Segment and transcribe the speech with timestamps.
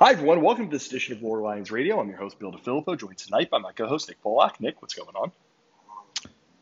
[0.00, 0.42] Hi, everyone.
[0.42, 1.98] Welcome to this edition of War Lions Radio.
[1.98, 4.60] I'm your host, Bill DiFilippo, joined tonight by my co-host, Nick Polak.
[4.60, 5.32] Nick, what's going on?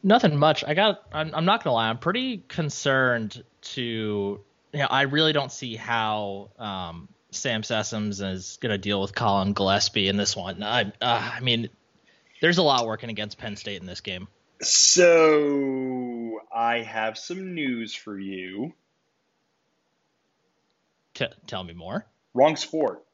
[0.02, 0.64] Nothing much.
[0.66, 1.02] I got.
[1.12, 1.91] I'm, I'm not gonna lie.
[1.91, 4.41] I'm pretty concerned to.
[4.72, 9.53] You know, I really don't see how um, Sam Sessoms is gonna deal with Collin
[9.53, 10.62] Gillespie in this one.
[10.62, 10.93] I.
[11.03, 11.68] Uh, I mean,
[12.41, 14.29] there's a lot working against Penn State in this game.
[14.62, 18.73] So I have some news for you.
[21.12, 22.07] T- tell me more.
[22.32, 23.05] Wrong sport.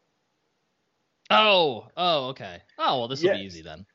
[1.30, 2.62] Oh, oh, okay.
[2.78, 3.38] Oh, well, this will yes.
[3.38, 3.86] be easy then.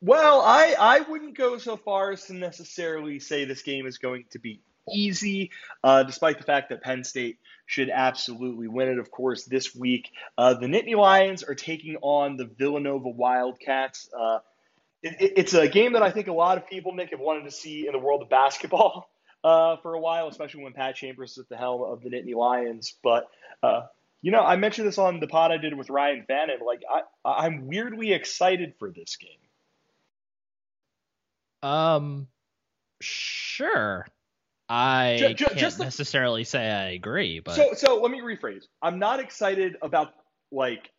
[0.00, 4.24] Well, I I wouldn't go so far as to necessarily say this game is going
[4.30, 4.60] to be
[4.92, 5.50] easy,
[5.84, 8.98] uh, despite the fact that Penn State should absolutely win it.
[8.98, 14.10] Of course, this week uh, the Nittany Lions are taking on the Villanova Wildcats.
[14.12, 14.40] Uh,
[15.02, 17.44] it, it, it's a game that I think a lot of people, Nick, have wanted
[17.44, 19.08] to see in the world of basketball
[19.44, 22.34] uh, for a while, especially when Pat Chambers is at the helm of the Nittany
[22.34, 22.94] Lions.
[23.02, 23.28] But
[23.62, 23.82] uh,
[24.22, 26.58] you know, I mentioned this on the pod I did with Ryan Fannin.
[26.64, 29.30] Like, I, I'm weirdly excited for this game.
[31.68, 32.28] Um,
[33.00, 34.06] sure.
[34.68, 38.64] I just, just, can't just necessarily say I agree, but so so let me rephrase.
[38.80, 40.14] I'm not excited about
[40.50, 40.90] like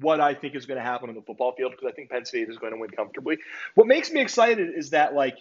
[0.00, 2.24] what I think is going to happen on the football field because I think Penn
[2.24, 3.38] State is going to win comfortably.
[3.76, 5.36] What makes me excited is that like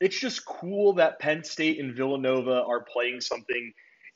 [0.00, 3.72] it's just cool that Penn State and Villanova are playing something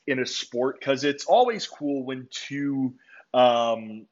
[0.07, 2.93] in a sport because it's always cool when two
[3.33, 4.05] um,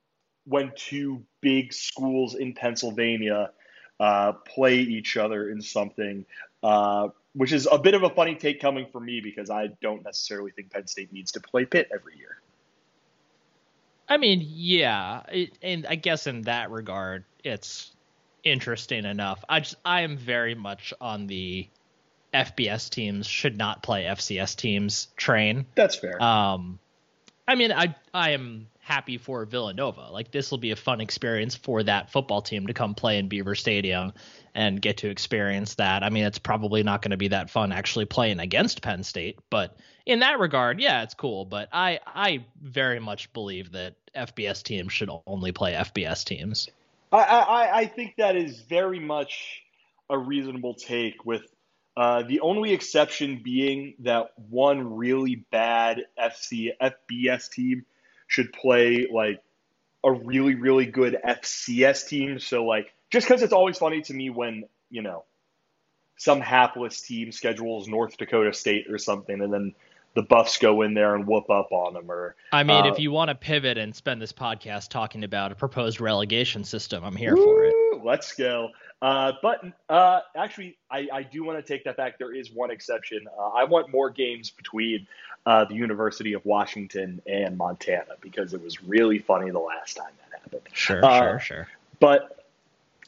[0.46, 3.52] when two big schools in Pennsylvania
[4.00, 6.26] uh, play each other in something,
[6.64, 10.04] uh, which is a bit of a funny take coming from me because I don't
[10.04, 12.38] necessarily think Penn State needs to play Pitt every year.
[14.10, 17.92] I mean, yeah, it, and I guess in that regard, it's
[18.44, 19.44] interesting enough.
[19.48, 21.70] I just I am very much on the
[22.34, 25.66] FBS teams should not play FCS teams train.
[25.76, 26.22] That's fair.
[26.22, 26.80] Um,
[27.48, 30.10] I mean, I I am happy for Villanova.
[30.12, 33.28] Like this will be a fun experience for that football team to come play in
[33.28, 34.14] Beaver Stadium
[34.56, 36.04] and get to experience that.
[36.04, 39.40] I mean, it's probably not going to be that fun actually playing against Penn State,
[39.50, 41.46] but in that regard, yeah, it's cool.
[41.46, 46.70] But I I very much believe that FBS teams should only play FBS teams.
[47.12, 49.62] I I, I think that is very much
[50.10, 51.44] a reasonable take with
[51.98, 57.86] uh, the only exception being that one really bad FC FBS team
[58.28, 59.44] should play like
[60.04, 62.40] a really really good FCS team.
[62.40, 65.26] So like just because it's always funny to me when you know
[66.18, 69.76] some hapless team schedules North Dakota State or something, and then
[70.14, 72.10] the Buffs go in there and whoop up on them.
[72.10, 75.52] Or I mean, uh, if you want to pivot and spend this podcast talking about
[75.52, 77.81] a proposed relegation system, I'm here woo, for it.
[78.04, 78.70] Let's go.
[79.02, 82.20] Uh, but uh, actually, I, I do want to take that back.
[82.20, 83.26] There is one exception.
[83.38, 85.08] Uh, I want more games between
[85.46, 90.12] uh, the University of Washington and Montana because it was really funny the last time
[90.20, 90.62] that happened.
[90.72, 91.68] Sure, uh, sure, sure.
[92.00, 92.46] But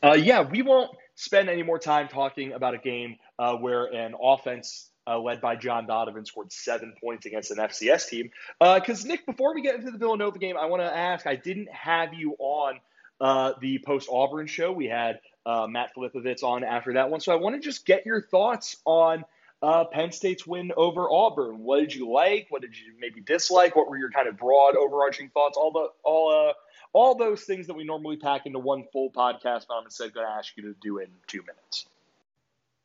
[0.01, 3.17] uh, yeah, we won't spend any more time talking about a game
[3.59, 8.31] where an offense led by John Donovan scored seven points against an FCS team.
[8.59, 11.69] Because, Nick, before we get into the Villanova game, I want to ask I didn't
[11.69, 12.79] have you on
[13.19, 14.71] the post Auburn show.
[14.71, 17.19] We had uh, Matt Filipovitz on after that one.
[17.19, 19.25] So I want to just get your thoughts on
[19.61, 21.59] uh, Penn State's win over Auburn.
[21.59, 22.47] What did you like?
[22.49, 23.75] What did you maybe dislike?
[23.75, 25.57] What were your kind of broad, overarching thoughts?
[25.57, 26.53] All the all uh,
[26.91, 30.27] all those things that we normally pack into one full podcast, but I'm instead going
[30.27, 31.87] to ask you to do in two minutes.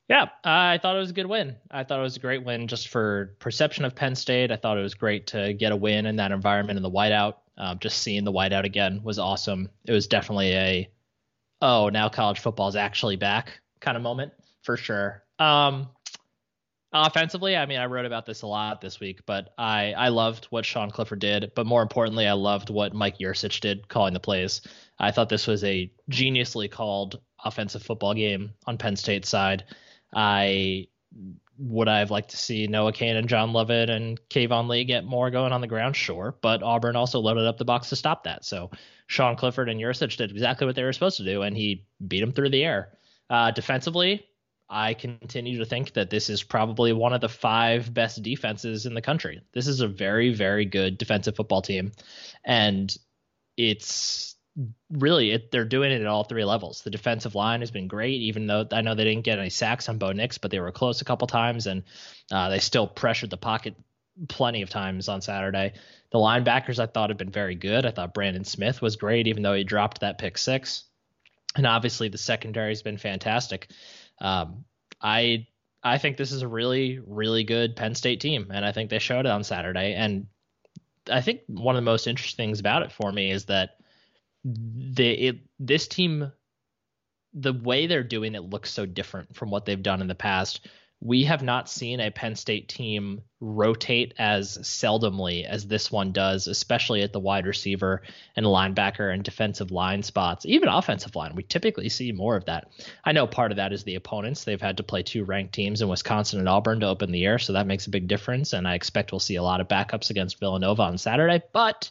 [0.08, 1.56] Yeah, I thought it was a good win.
[1.70, 4.50] I thought it was a great win just for perception of Penn State.
[4.50, 7.34] I thought it was great to get a win in that environment in the whiteout.
[7.58, 9.68] Um, just seeing the whiteout again was awesome.
[9.84, 10.90] It was definitely a
[11.60, 14.32] oh, now college football is actually back kind of moment
[14.62, 15.24] for sure.
[15.38, 15.88] Um,
[16.92, 20.46] offensively, I mean, I wrote about this a lot this week, but I I loved
[20.46, 24.20] what Sean Clifford did, but more importantly, I loved what Mike Yurcich did calling the
[24.20, 24.62] plays.
[24.98, 29.64] I thought this was a geniusly called offensive football game on Penn State's side.
[30.14, 30.88] I
[31.58, 35.04] would I have liked to see Noah Cain and John Lovett and Keyvone Lee get
[35.04, 35.96] more going on the ground?
[35.96, 38.44] Sure, but Auburn also loaded up the box to stop that.
[38.44, 38.70] So
[39.08, 42.20] Sean Clifford and Yurcich did exactly what they were supposed to do, and he beat
[42.20, 42.92] them through the air.
[43.28, 44.24] Uh, defensively,
[44.70, 48.94] I continue to think that this is probably one of the five best defenses in
[48.94, 49.40] the country.
[49.52, 51.92] This is a very, very good defensive football team,
[52.44, 52.96] and
[53.56, 54.36] it's
[54.90, 56.82] really it, they're doing it at all three levels.
[56.82, 59.88] The defensive line has been great, even though I know they didn't get any sacks
[59.88, 61.84] on Bo Nix, but they were close a couple times, and
[62.32, 63.74] uh, they still pressured the pocket
[64.28, 65.74] plenty of times on Saturday.
[66.10, 67.86] The linebackers I thought had been very good.
[67.86, 70.84] I thought Brandon Smith was great, even though he dropped that pick six.
[71.54, 73.70] And obviously the secondary has been fantastic.
[74.20, 74.64] Um,
[75.00, 75.46] I
[75.82, 78.98] I think this is a really really good Penn State team, and I think they
[78.98, 79.94] showed it on Saturday.
[79.94, 80.26] And
[81.10, 83.77] I think one of the most interesting things about it for me is that
[84.44, 86.32] it, this team,
[87.34, 90.66] the way they're doing it looks so different from what they've done in the past
[91.00, 96.48] we have not seen a Penn State team rotate as seldomly as this one does,
[96.48, 98.02] especially at the wide receiver
[98.34, 101.36] and linebacker and defensive line spots, even offensive line.
[101.36, 102.72] We typically see more of that.
[103.04, 104.42] I know part of that is the opponents.
[104.42, 107.38] They've had to play two ranked teams in Wisconsin and Auburn to open the year,
[107.38, 108.52] so that makes a big difference.
[108.52, 111.42] And I expect we'll see a lot of backups against Villanova on Saturday.
[111.52, 111.90] But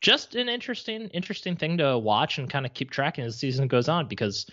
[0.00, 3.68] just an interesting, interesting thing to watch and kind of keep tracking as the season
[3.68, 4.46] goes on because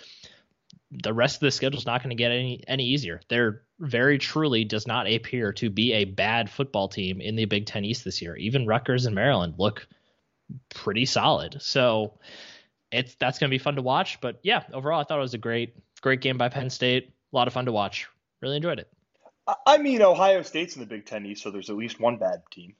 [0.92, 3.22] the rest of the schedule is not going to get any any easier.
[3.30, 7.66] There very truly does not appear to be a bad football team in the Big
[7.66, 8.36] Ten East this year.
[8.36, 9.88] Even Rutgers and Maryland look
[10.70, 11.62] pretty solid.
[11.62, 12.20] So
[12.92, 14.20] it's that's going to be fun to watch.
[14.22, 17.12] But yeah, overall, I thought it was a great great game by Penn State.
[17.34, 18.08] A lot of fun to watch.
[18.42, 18.90] Really enjoyed it.
[19.66, 22.44] I mean, Ohio State's in the Big Ten East, so there's at least one bad
[22.52, 22.76] team.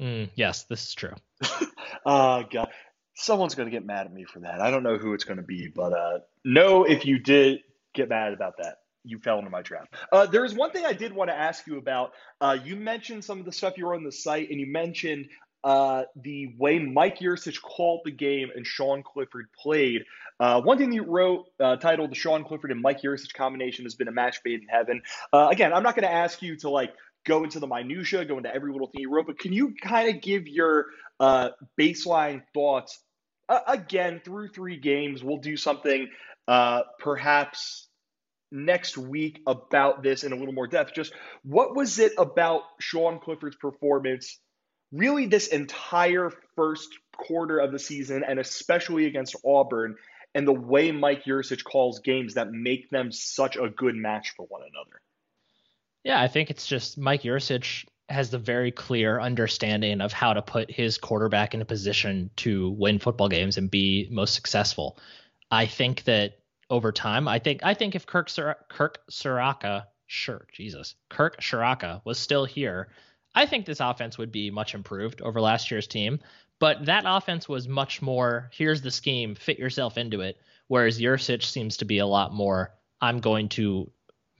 [0.00, 1.14] Mm, yes, this is true.
[2.06, 2.70] uh, God
[3.20, 4.60] someone's going to get mad at me for that.
[4.60, 7.60] I don't know who it's going to be, but uh, no, if you did
[7.94, 9.94] get mad about that, you fell into my trap.
[10.12, 12.12] Uh, there is one thing I did want to ask you about.
[12.40, 15.28] Uh, you mentioned some of the stuff you were on the site, and you mentioned
[15.64, 20.04] uh, the way Mike Yurcich called the game and Sean Clifford played.
[20.38, 23.94] Uh, one thing you wrote uh, titled "The Sean Clifford and Mike Yurcich combination has
[23.94, 26.70] been a match made in heaven." Uh, again, I'm not going to ask you to
[26.70, 26.94] like
[27.26, 30.14] go into the minutia, go into every little thing you wrote, but can you kind
[30.14, 30.86] of give your
[31.18, 32.98] uh, baseline thoughts
[33.48, 35.22] uh, again through three games?
[35.22, 36.08] We'll do something
[36.48, 37.88] uh, perhaps
[38.52, 40.94] next week about this in a little more depth.
[40.94, 41.12] Just
[41.42, 44.38] what was it about Sean Clifford's performance,
[44.92, 49.96] really this entire first quarter of the season, and especially against Auburn,
[50.34, 54.46] and the way Mike Yurcich calls games that make them such a good match for
[54.46, 55.00] one another?
[56.04, 60.42] Yeah, I think it's just Mike Yurcich has the very clear understanding of how to
[60.42, 64.98] put his quarterback in a position to win football games and be most successful.
[65.50, 66.38] I think that
[66.68, 72.00] over time, I think I think if Kirk Sur- Kirk Ciarrocca, sure, Jesus, Kirk Ciarrocca
[72.04, 72.88] was still here,
[73.34, 76.20] I think this offense would be much improved over last year's team.
[76.58, 78.50] But that offense was much more.
[78.52, 80.36] Here's the scheme, fit yourself into it.
[80.68, 82.74] Whereas Yurcich seems to be a lot more.
[83.00, 83.90] I'm going to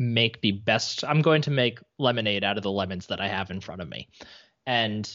[0.01, 3.51] make the best I'm going to make lemonade out of the lemons that I have
[3.51, 4.09] in front of me.
[4.67, 5.09] And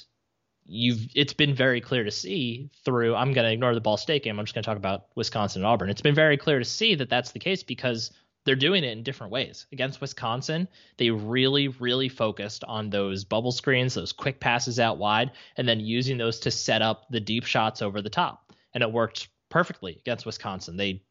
[0.64, 4.24] you've it's been very clear to see through I'm going to ignore the Ball State
[4.24, 4.40] game.
[4.40, 5.90] I'm just going to talk about Wisconsin and Auburn.
[5.90, 8.12] It's been very clear to see that that's the case because
[8.46, 9.66] they're doing it in different ways.
[9.72, 10.68] Against Wisconsin,
[10.98, 15.80] they really really focused on those bubble screens, those quick passes out wide and then
[15.80, 18.54] using those to set up the deep shots over the top.
[18.76, 20.78] And it worked perfectly against Wisconsin.
[20.78, 21.02] They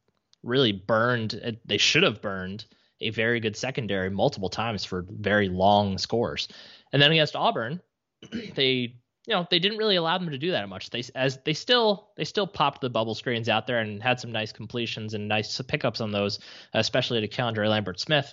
[0.45, 2.67] really burned they should have burned
[3.05, 6.49] a very good secondary multiple times for very long scores.
[6.93, 7.81] And then against Auburn,
[8.55, 8.97] they
[9.27, 10.91] you know they didn't really allow them to do that much.
[10.91, 14.33] They as they still they still popped the bubble screens out there and had some
[14.33, 16.41] nice completions and nice pickups on those,
[16.73, 18.33] especially to Keandre Lambert Smith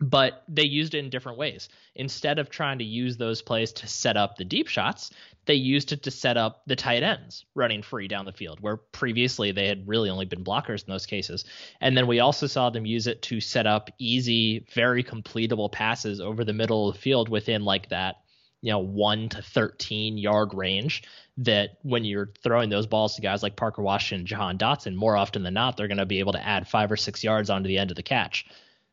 [0.00, 1.68] but they used it in different ways.
[1.96, 5.10] Instead of trying to use those plays to set up the deep shots,
[5.46, 8.76] they used it to set up the tight ends running free down the field, where
[8.76, 11.44] previously they had really only been blockers in those cases.
[11.80, 16.20] And then we also saw them use it to set up easy, very completable passes
[16.20, 18.16] over the middle of the field within like that,
[18.60, 21.02] you know, 1 to 13 yard range
[21.38, 25.42] that when you're throwing those balls to guys like Parker Washington, Jahan Dotson, more often
[25.42, 27.78] than not, they're going to be able to add 5 or 6 yards onto the
[27.78, 28.44] end of the catch.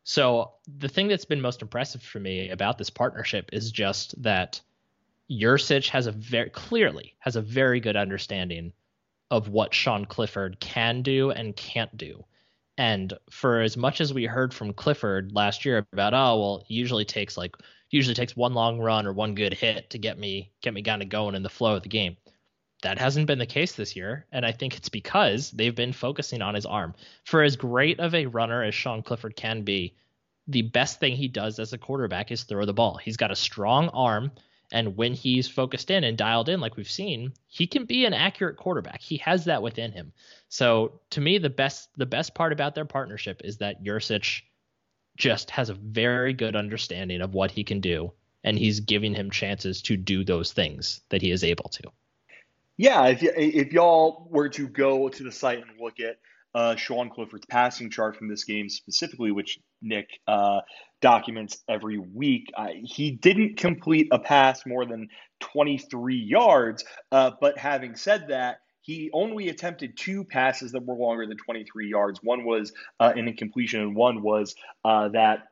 [0.05, 4.61] So the thing that's been most impressive for me about this partnership is just that
[5.29, 8.71] Yurcich has a very clearly has a very good understanding
[9.31, 12.23] of what Sean Clifford can do and can't do.
[12.77, 17.05] And for as much as we heard from Clifford last year about, oh well, usually
[17.05, 17.55] takes like
[17.89, 21.01] usually takes one long run or one good hit to get me get me kind
[21.01, 22.15] of going in the flow of the game.
[22.85, 26.43] That hasn't been the case this year, and I think it's because they've been focusing
[26.43, 26.93] on his arm.
[27.23, 29.95] For as great of a runner as Sean Clifford can be,
[30.47, 32.97] the best thing he does as a quarterback is throw the ball.
[32.97, 34.33] He's got a strong arm,
[34.71, 38.13] and when he's focused in and dialed in, like we've seen, he can be an
[38.13, 39.01] accurate quarterback.
[39.01, 40.13] He has that within him.
[40.49, 44.43] So to me, the best the best part about their partnership is that Yurcich
[45.17, 48.13] just has a very good understanding of what he can do,
[48.43, 51.91] and he's giving him chances to do those things that he is able to.
[52.77, 56.17] Yeah, if, if y'all were to go to the site and look at
[56.53, 60.61] uh, Sean Clifford's passing chart from this game specifically, which Nick uh,
[61.01, 62.51] documents every week,
[62.83, 65.09] he didn't complete a pass more than
[65.41, 66.83] 23 yards.
[67.11, 71.89] Uh, but having said that, he only attempted two passes that were longer than 23
[71.89, 72.19] yards.
[72.21, 75.47] One was uh, an incompletion, and one was uh, that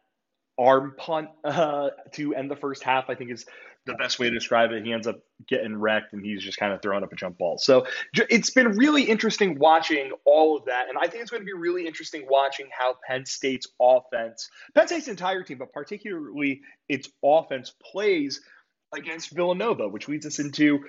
[0.57, 3.09] arm punt uh, to end the first half.
[3.09, 3.45] I think is
[3.85, 4.85] the best way to describe it.
[4.85, 7.57] He ends up getting wrecked and he's just kind of throwing up a jump ball.
[7.57, 10.87] So it's been really interesting watching all of that.
[10.89, 14.87] And I think it's going to be really interesting watching how Penn State's offense, Penn
[14.87, 18.41] State's entire team, but particularly its offense plays
[18.95, 20.85] against Villanova, which leads us into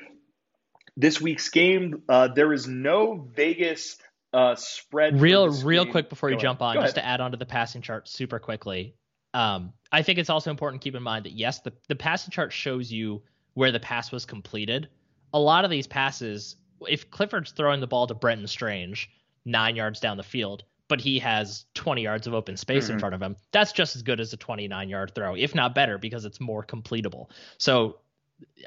[0.97, 2.03] this week's game.
[2.09, 3.97] Uh, there is no Vegas
[4.33, 5.21] uh, spread.
[5.21, 5.93] Real, real game.
[5.93, 6.43] quick before Go you ahead.
[6.43, 7.05] jump on, Go just ahead.
[7.05, 8.95] to add on to the passing chart super quickly.
[9.35, 12.31] Um, I think it's also important to keep in mind that yes, the, the passing
[12.31, 13.23] chart shows you
[13.55, 14.89] where the pass was completed.
[15.33, 16.57] A lot of these passes,
[16.89, 19.11] if Clifford's throwing the ball to Brenton Strange
[19.45, 22.95] nine yards down the field, but he has 20 yards of open space mm-hmm.
[22.95, 25.75] in front of him, that's just as good as a 29 yard throw, if not
[25.75, 27.29] better, because it's more completable.
[27.59, 27.99] So,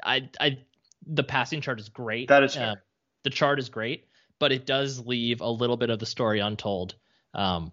[0.04, 0.58] I, I,
[1.06, 2.28] the passing chart is great.
[2.28, 2.76] That is uh,
[3.22, 4.06] the chart is great,
[4.38, 6.94] but it does leave a little bit of the story untold.
[7.34, 7.72] Um,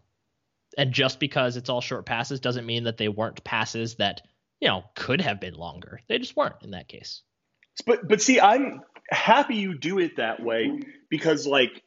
[0.78, 4.22] and just because it's all short passes doesn't mean that they weren't passes that
[4.60, 6.00] you know could have been longer.
[6.08, 7.22] They just weren't in that case.
[7.86, 10.80] But but see, I'm happy you do it that way
[11.10, 11.84] because like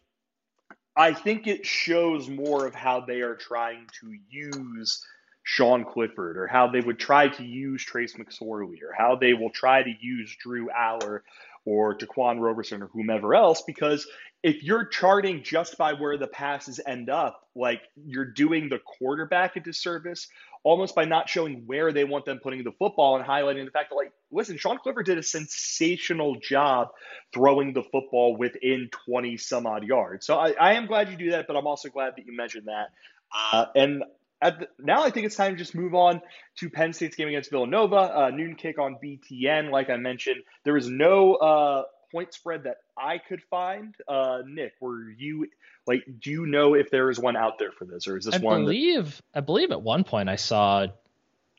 [0.97, 5.05] I think it shows more of how they are trying to use
[5.45, 9.51] Sean Clifford or how they would try to use Trace McSorley or how they will
[9.51, 11.21] try to use Drew Allar
[11.65, 14.07] or Ta'Quan Roberson or whomever else because
[14.43, 19.57] if you're charting just by where the passes end up, like you're doing the quarterback
[19.57, 20.29] a disservice
[20.63, 23.91] almost by not showing where they want them putting the football and highlighting the fact
[23.91, 26.89] that, like, listen, Sean Clifford did a sensational job
[27.33, 30.27] throwing the football within 20 some odd yards.
[30.27, 32.67] So I, I am glad you do that, but I'm also glad that you mentioned
[32.67, 32.89] that.
[33.35, 34.05] Uh, and
[34.43, 36.21] the, now I think it's time to just move on
[36.59, 37.97] to Penn State's game against Villanova.
[37.97, 39.71] Uh, noon kick on BTN.
[39.71, 43.95] Like I mentioned, there was no uh, point spread that I could find.
[44.07, 45.49] Uh, Nick, were you
[45.87, 46.05] like?
[46.21, 48.39] Do you know if there is one out there for this, or is this I
[48.39, 48.63] one?
[48.63, 49.17] I believe.
[49.17, 49.39] That...
[49.39, 50.87] I believe at one point I saw.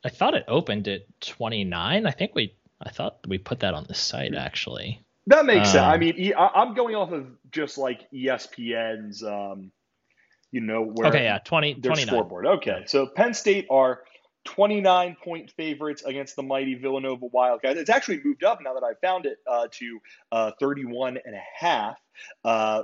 [0.03, 2.05] I thought it opened at 29.
[2.05, 2.55] I think we.
[2.81, 5.01] I thought we put that on the site actually.
[5.27, 5.83] That makes um, sense.
[5.83, 9.23] I um, mean, I'm going off of just like ESPN's.
[9.23, 9.71] Um,
[10.51, 11.09] you know where?
[11.09, 11.73] Okay, yeah, 20.
[11.73, 12.07] Their 29.
[12.07, 12.45] scoreboard.
[12.47, 14.01] Okay, so Penn State are
[14.45, 17.79] 29 point favorites against the mighty Villanova Wildcats.
[17.79, 19.99] It's actually moved up now that I found it uh, to
[20.31, 21.97] uh, 31 and a half.
[22.43, 22.83] Uh,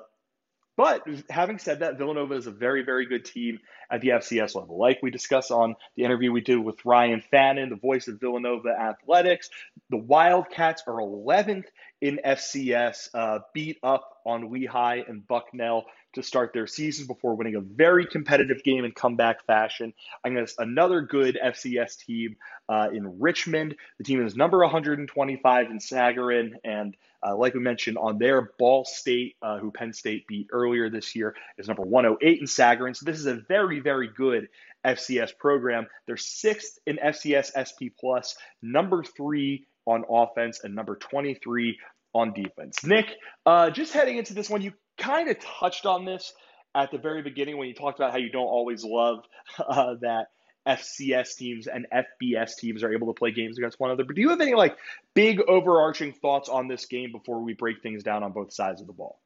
[0.78, 3.60] but having said that, Villanova is a very, very good team
[3.90, 4.78] at the FCS level.
[4.78, 8.70] Like we discussed on the interview we did with Ryan Fannin, the voice of Villanova
[8.70, 9.50] Athletics,
[9.90, 11.66] the Wildcats are 11th
[12.02, 15.86] in FCS, uh, beat up on Lehigh and Bucknell
[16.16, 19.94] to start their season before winning a very competitive game in comeback fashion
[20.24, 22.36] against another good FCS team
[22.68, 23.76] uh, in Richmond.
[23.98, 26.96] The team is number 125 in Sagarin, and
[27.26, 31.16] uh, like we mentioned on their Ball State, uh, who Penn State beat earlier this
[31.16, 32.96] year, is number 108 in Sagarin.
[32.96, 34.50] So this is a very, very good
[34.86, 35.88] FCS program.
[36.08, 41.78] They're sixth in FCS SP Plus, number three on offense, and number 23
[42.14, 42.84] on defense.
[42.84, 43.08] Nick,
[43.46, 46.34] uh, just heading into this one, you kind of touched on this
[46.74, 49.20] at the very beginning when you talked about how you don't always love
[49.60, 50.28] uh, that
[50.68, 54.04] FCS teams and FBS teams are able to play games against one another.
[54.04, 54.78] But do you have any like
[55.14, 58.88] big overarching thoughts on this game before we break things down on both sides of
[58.88, 59.20] the ball?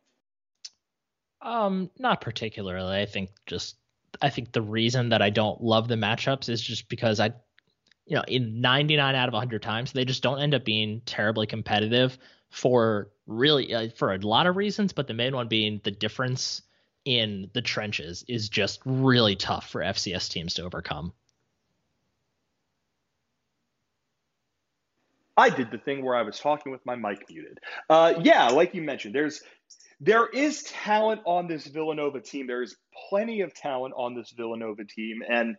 [1.42, 3.00] Um, not particularly.
[3.00, 3.78] I think just
[4.22, 7.32] I think the reason that I don't love the matchups is just because I
[8.06, 11.46] you know, in 99 out of 100 times, they just don't end up being terribly
[11.46, 12.18] competitive
[12.50, 16.62] for really uh, for a lot of reasons, but the main one being the difference
[17.06, 21.14] in the trenches is just really tough for FCS teams to overcome.
[25.38, 27.60] I did the thing where I was talking with my mic muted.
[27.90, 29.42] Uh, yeah, like you mentioned, there's
[30.02, 32.46] there is talent on this Villanova team.
[32.46, 32.76] There is
[33.10, 35.56] plenty of talent on this Villanova team, and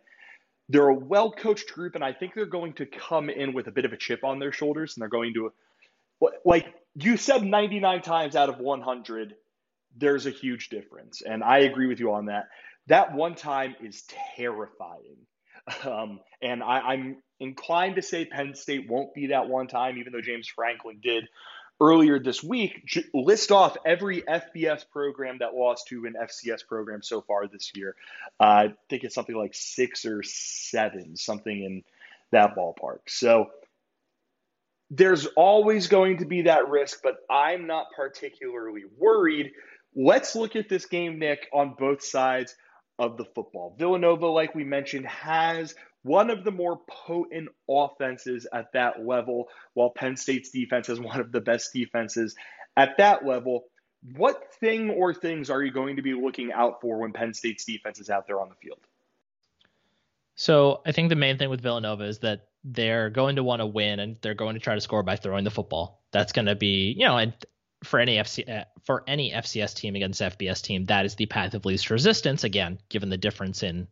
[0.69, 1.95] they're a well coached group.
[1.95, 4.37] And I think they're going to come in with a bit of a chip on
[4.37, 5.51] their shoulders, and they're going to
[6.45, 9.35] like you said 99 times out of 100
[9.97, 12.47] there's a huge difference and i agree with you on that.
[12.87, 14.03] That one time is
[14.35, 15.17] terrifying.
[15.85, 20.11] Um, and I, am inclined to say penn state won't be that one time even
[20.11, 21.27] though james franklin did
[21.79, 22.85] earlier this week.
[22.85, 27.71] J- list off every fbs program that lost to an fcs program so far this
[27.75, 27.95] year.
[28.39, 31.83] Uh, i think it's something like six or seven something in
[32.31, 32.99] that ballpark.
[33.07, 33.51] So
[34.93, 39.53] there's always going to be that risk, but I'm not particularly worried.
[39.95, 42.53] Let's look at this game, Nick, on both sides
[42.99, 43.73] of the football.
[43.79, 49.91] Villanova, like we mentioned, has one of the more potent offenses at that level, while
[49.91, 52.35] Penn State's defense is one of the best defenses
[52.75, 53.63] at that level.
[54.15, 57.63] What thing or things are you going to be looking out for when Penn State's
[57.63, 58.79] defense is out there on the field?
[60.35, 63.65] So I think the main thing with Villanova is that they're going to want to
[63.65, 66.01] win and they're going to try to score by throwing the football.
[66.11, 67.33] That's going to be, you know, and
[67.83, 71.53] for any FC uh, for any FCS team against FBS team, that is the path
[71.53, 72.43] of least resistance.
[72.43, 73.87] Again, given the difference in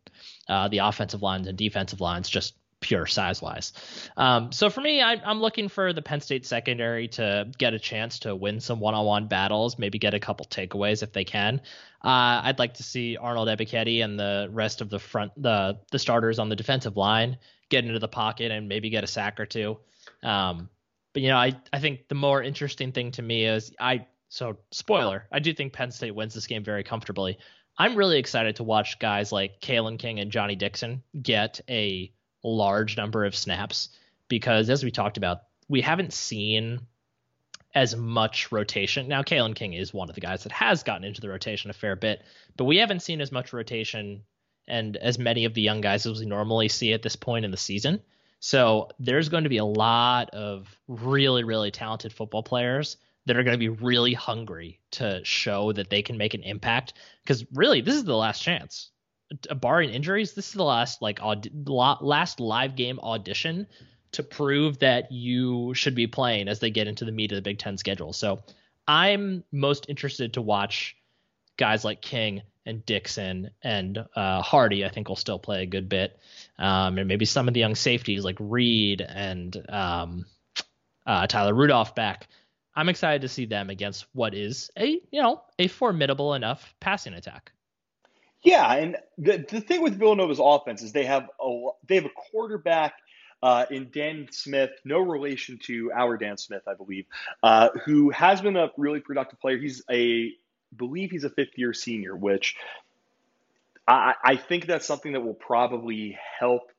[0.48, 3.72] uh, the offensive lines and defensive lines, just pure size wise.
[4.16, 7.78] Um, so for me, I, am looking for the Penn State secondary to get a
[7.78, 11.24] chance to win some one on one battles, maybe get a couple takeaways if they
[11.24, 11.60] can.
[12.02, 15.98] Uh, I'd like to see Arnold Ebiketie and the rest of the front the the
[15.98, 17.36] starters on the defensive line
[17.70, 19.78] get into the pocket and maybe get a sack or two.
[20.22, 20.68] Um,
[21.12, 24.58] but you know, I I think the more interesting thing to me is I so
[24.70, 27.38] spoiler, I do think Penn State wins this game very comfortably.
[27.78, 32.12] I'm really excited to watch guys like Kalen King and Johnny Dixon get a
[32.44, 33.88] large number of snaps
[34.28, 36.80] because as we talked about, we haven't seen
[37.74, 39.08] as much rotation.
[39.08, 41.74] Now, Kalen King is one of the guys that has gotten into the rotation a
[41.74, 42.22] fair bit,
[42.56, 44.22] but we haven't seen as much rotation
[44.70, 47.50] and as many of the young guys as we normally see at this point in
[47.50, 48.00] the season.
[48.38, 52.96] So there's going to be a lot of really, really talented football players
[53.26, 56.94] that are going to be really hungry to show that they can make an impact.
[57.22, 58.90] Because really, this is the last chance.
[59.56, 61.50] Barring injuries, this is the last like aud-
[62.00, 63.66] last live game audition
[64.12, 67.42] to prove that you should be playing as they get into the meat of the
[67.42, 68.12] Big Ten schedule.
[68.12, 68.42] So
[68.88, 70.96] I'm most interested to watch
[71.56, 75.88] guys like King and Dixon and uh, Hardy, I think will still play a good
[75.88, 76.18] bit,
[76.58, 80.26] um, and maybe some of the young safeties like Reed and um,
[81.06, 82.28] uh, Tyler Rudolph back.
[82.74, 87.14] I'm excited to see them against what is a you know a formidable enough passing
[87.14, 87.52] attack.
[88.42, 92.10] Yeah, and the the thing with Villanova's offense is they have a they have a
[92.30, 92.94] quarterback
[93.42, 97.06] uh, in Dan Smith, no relation to our Dan Smith, I believe,
[97.42, 99.58] uh, who has been a really productive player.
[99.58, 100.32] He's a
[100.76, 102.56] believe he's a fifth year senior, which
[103.86, 106.70] I, I think that's something that will probably help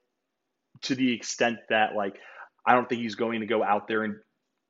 [0.84, 2.20] to the extent that like
[2.66, 4.16] I don't think he's going to go out there and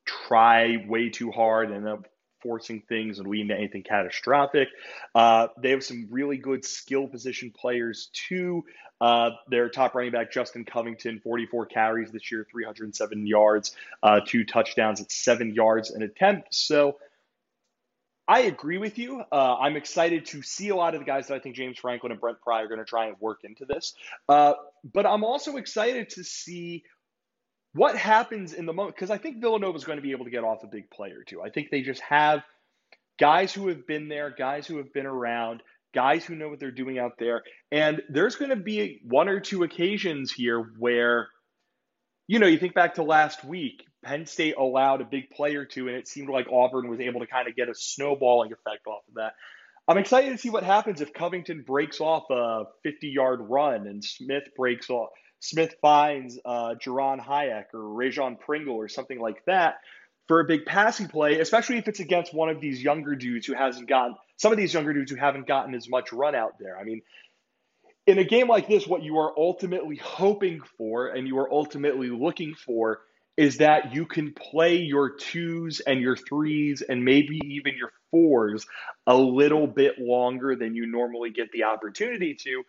[0.06, 2.08] try way too hard and up
[2.42, 4.70] forcing things and leading to anything catastrophic.
[5.14, 8.66] Uh, they have some really good skill position players too.
[9.00, 14.44] Uh, their top running back, Justin Covington, 44 carries this year, 307 yards, uh, two
[14.44, 16.54] touchdowns at seven yards an attempt.
[16.54, 16.98] So
[18.28, 19.22] I agree with you.
[19.32, 22.12] Uh, I'm excited to see a lot of the guys that I think James Franklin
[22.12, 23.94] and Brent Pry are going to try and work into this.
[24.30, 24.54] Uh,
[24.94, 26.84] but I'm also excited to see
[27.74, 30.32] what happens in the moment because I think Villanova is going to be able to
[30.32, 31.42] get off a big player too.
[31.42, 32.44] I think they just have
[33.20, 35.62] guys who have been there, guys who have been around,
[35.94, 37.44] guys who know what they're doing out there.
[37.72, 41.28] And there's going to be one or two occasions here where,
[42.28, 45.66] you know, you think back to last week, Penn State allowed a big play or
[45.66, 48.88] two, and it seemed like Auburn was able to kind of get a snowballing effect
[48.88, 49.34] off of that.
[49.88, 54.04] I'm excited to see what happens if Covington breaks off a 50 yard run and
[54.04, 55.10] Smith breaks off.
[55.40, 59.80] Smith finds uh, Jaaron Hayek or Rayjoun Pringle or something like that
[60.28, 63.54] for a big passing play, especially if it's against one of these younger dudes who
[63.54, 66.78] hasn't gotten some of these younger dudes who haven't gotten as much run out there.
[66.78, 67.02] I mean,
[68.08, 72.10] in a game like this, what you are ultimately hoping for and you are ultimately
[72.10, 73.02] looking for
[73.42, 78.68] is that you can play your twos and your threes and maybe even your fours
[79.08, 82.64] a little bit longer than you normally get the opportunity to.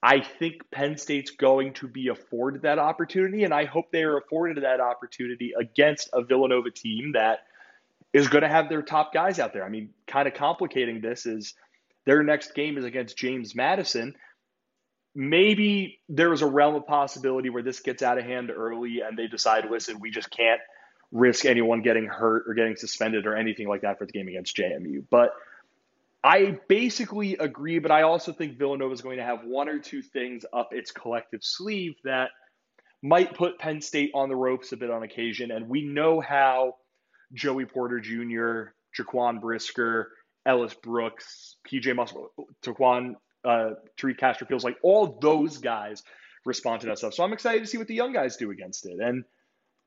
[0.00, 4.16] I think Penn State's going to be afforded that opportunity, and I hope they are
[4.16, 7.40] afforded that opportunity against a Villanova team that
[8.12, 9.64] is going to have their top guys out there.
[9.64, 11.54] I mean, kind of complicating this is
[12.04, 14.14] their next game is against James Madison,
[15.16, 19.18] maybe there is a realm of possibility where this gets out of hand early and
[19.18, 20.60] they decide, listen, we just can't
[21.10, 24.56] risk anyone getting hurt or getting suspended or anything like that for the game against
[24.56, 25.04] JMU.
[25.10, 25.32] But
[26.22, 30.02] I basically agree, but I also think Villanova is going to have one or two
[30.02, 32.30] things up its collective sleeve that
[33.02, 35.50] might put Penn State on the ropes a bit on occasion.
[35.50, 36.74] And we know how
[37.32, 40.10] Joey Porter Jr., Jaquan Brisker,
[40.44, 42.28] Ellis Brooks, PJ Mustipher,
[42.62, 43.14] Taquan
[43.46, 46.02] uh, Tariq Castro-Fields like all those guys
[46.44, 47.14] respond to that stuff.
[47.14, 48.98] So I'm excited to see what the young guys do against it.
[49.00, 49.24] And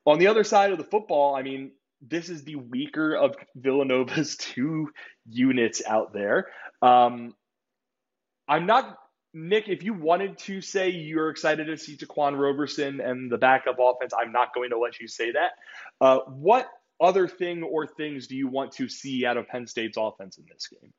[0.05, 4.37] on the other side of the football, I mean, this is the weaker of Villanova's
[4.39, 4.91] two
[5.27, 6.47] units out there.
[6.81, 7.35] Um,
[8.47, 8.97] I'm not
[9.33, 9.67] Nick.
[9.67, 14.13] If you wanted to say you're excited to see Taquan Roberson and the backup offense,
[14.17, 15.51] I'm not going to let you say that.
[16.01, 16.67] Uh, what
[17.01, 20.45] other thing or things do you want to see out of Penn State's offense in
[20.51, 20.91] this game?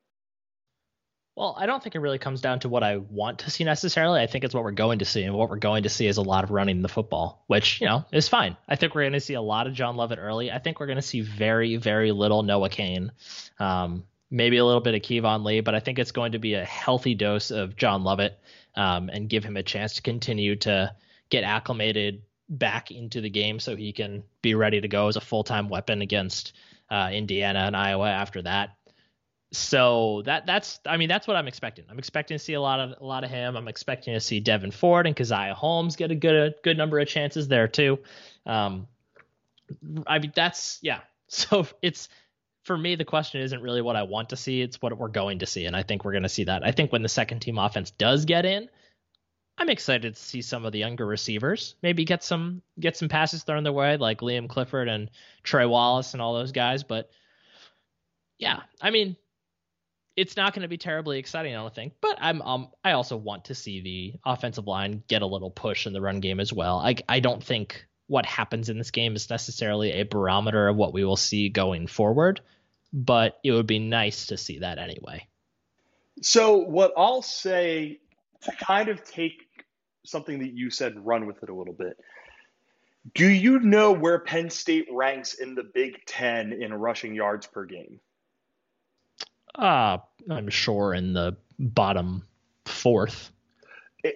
[1.37, 4.21] Well, I don't think it really comes down to what I want to see necessarily.
[4.21, 6.17] I think it's what we're going to see, and what we're going to see is
[6.17, 8.57] a lot of running the football, which you know is fine.
[8.69, 10.51] I think we're going to see a lot of John Lovett early.
[10.51, 13.13] I think we're going to see very, very little Noah Cain.
[13.59, 16.55] Um, maybe a little bit of Keyvone Lee, but I think it's going to be
[16.55, 18.39] a healthy dose of John Lovett
[18.77, 20.95] um, and give him a chance to continue to
[21.31, 25.21] get acclimated back into the game so he can be ready to go as a
[25.21, 26.53] full time weapon against
[26.91, 28.77] uh, Indiana and Iowa after that.
[29.53, 31.85] So that that's I mean that's what I'm expecting.
[31.91, 33.57] I'm expecting to see a lot of a lot of him.
[33.57, 37.01] I'm expecting to see Devin Ford and Caziah Holmes get a good a good number
[37.01, 37.99] of chances there too.
[38.47, 38.87] Um,
[40.07, 41.01] I mean that's yeah.
[41.33, 42.09] So it's
[42.65, 45.39] for me, the question isn't really what I want to see, it's what we're going
[45.39, 45.67] to see.
[45.67, 46.65] And I think we're going to see that.
[46.65, 48.69] I think when the second team offense does get in,
[49.57, 53.43] I'm excited to see some of the younger receivers maybe get some get some passes
[53.43, 55.11] thrown their way, like Liam Clifford and
[55.43, 56.83] Trey Wallace and all those guys.
[56.83, 57.11] But
[58.39, 59.17] yeah, I mean,
[60.21, 61.95] it's not going to be terribly exciting, I don't think.
[62.01, 65.87] But I'm um I also want to see the offensive line get a little push
[65.87, 66.79] in the run game as well.
[66.79, 70.93] I I don't think what happens in this game is necessarily a barometer of what
[70.93, 72.41] we will see going forward,
[72.93, 75.27] but it would be nice to see that anyway.
[76.21, 78.01] So, what I'll say
[78.43, 79.47] to kind of take
[80.05, 81.97] something that you said, run with it a little bit.
[83.15, 87.65] Do you know where Penn State ranks in the Big Ten in rushing yards per
[87.65, 88.01] game?
[89.55, 92.25] Uh, I'm sure in the bottom
[92.65, 93.33] fourth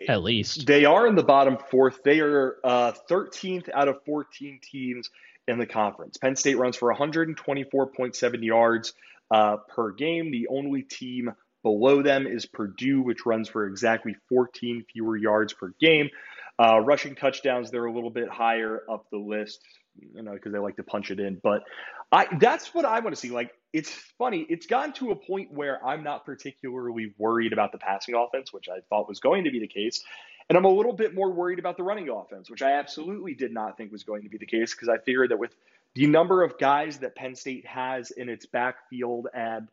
[0.08, 0.66] at least.
[0.66, 2.02] They are in the bottom fourth.
[2.04, 5.10] They are uh, 13th out of 14 teams
[5.46, 6.16] in the conference.
[6.16, 8.94] Penn State runs for 124.7 yards
[9.30, 10.30] uh, per game.
[10.30, 15.74] The only team below them is Purdue, which runs for exactly 14 fewer yards per
[15.80, 16.08] game.
[16.58, 19.60] Uh, rushing touchdowns, they're a little bit higher up the list,
[19.98, 21.40] you know, because they like to punch it in.
[21.42, 21.62] But
[22.12, 23.30] I that's what I want to see.
[23.30, 24.46] Like, it's funny.
[24.48, 28.68] It's gotten to a point where I'm not particularly worried about the passing offense, which
[28.68, 30.02] I thought was going to be the case.
[30.48, 33.52] And I'm a little bit more worried about the running offense, which I absolutely did
[33.52, 35.54] not think was going to be the case because I figured that with
[35.94, 39.68] the number of guys that Penn State has in its backfield and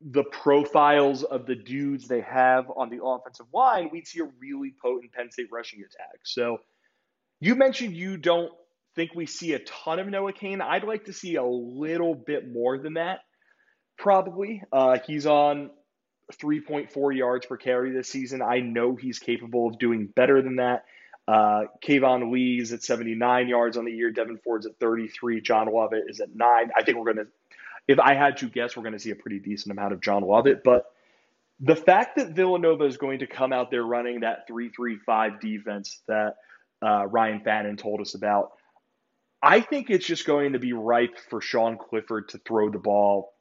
[0.00, 4.72] the profiles of the dudes they have on the offensive line, we'd see a really
[4.80, 6.20] potent Penn State rushing attack.
[6.22, 6.58] So
[7.40, 8.52] you mentioned you don't
[8.98, 10.60] think we see a ton of Noah Cain.
[10.60, 13.20] I'd like to see a little bit more than that,
[13.96, 14.60] probably.
[14.72, 15.70] Uh, he's on
[16.32, 18.42] 3.4 yards per carry this season.
[18.42, 20.84] I know he's capable of doing better than that.
[21.28, 24.10] Uh, Keyvone Lee's at 79 yards on the year.
[24.10, 25.42] Devin Ford's at 33.
[25.42, 26.70] John Lovett is at nine.
[26.76, 27.28] I think we're going to,
[27.86, 30.24] if I had to guess, we're going to see a pretty decent amount of John
[30.24, 30.64] Lovett.
[30.64, 30.86] But
[31.60, 35.40] the fact that Villanova is going to come out there running that 3 3 5
[35.40, 36.34] defense that
[36.82, 38.57] uh, Ryan Fannin told us about,
[39.42, 43.32] I think it's just going to be ripe for Sean Clifford to throw the ball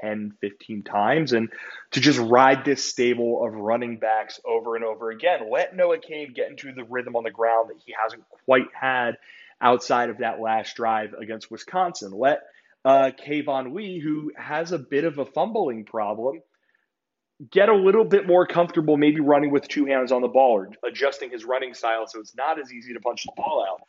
[0.00, 1.50] 10, 15 times and
[1.92, 5.50] to just ride this stable of running backs over and over again.
[5.50, 9.18] Let Noah Cain get into the rhythm on the ground that he hasn't quite had
[9.60, 12.12] outside of that last drive against Wisconsin.
[12.12, 12.40] Let
[12.84, 16.42] uh, Keyvone Lee, who has a bit of a fumbling problem,
[17.50, 20.70] get a little bit more comfortable maybe running with two hands on the ball or
[20.88, 23.82] adjusting his running style so it's not as easy to punch the ball out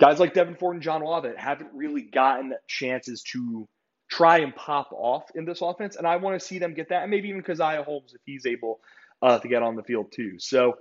[0.00, 3.68] guys like Devin Ford and John Lovett haven't really gotten chances to
[4.08, 7.02] try and pop off in this offense, and I want to see them get that,
[7.02, 8.80] and maybe even Caziah Holmes if he's able
[9.22, 10.38] uh, to get on the field too.
[10.38, 10.78] So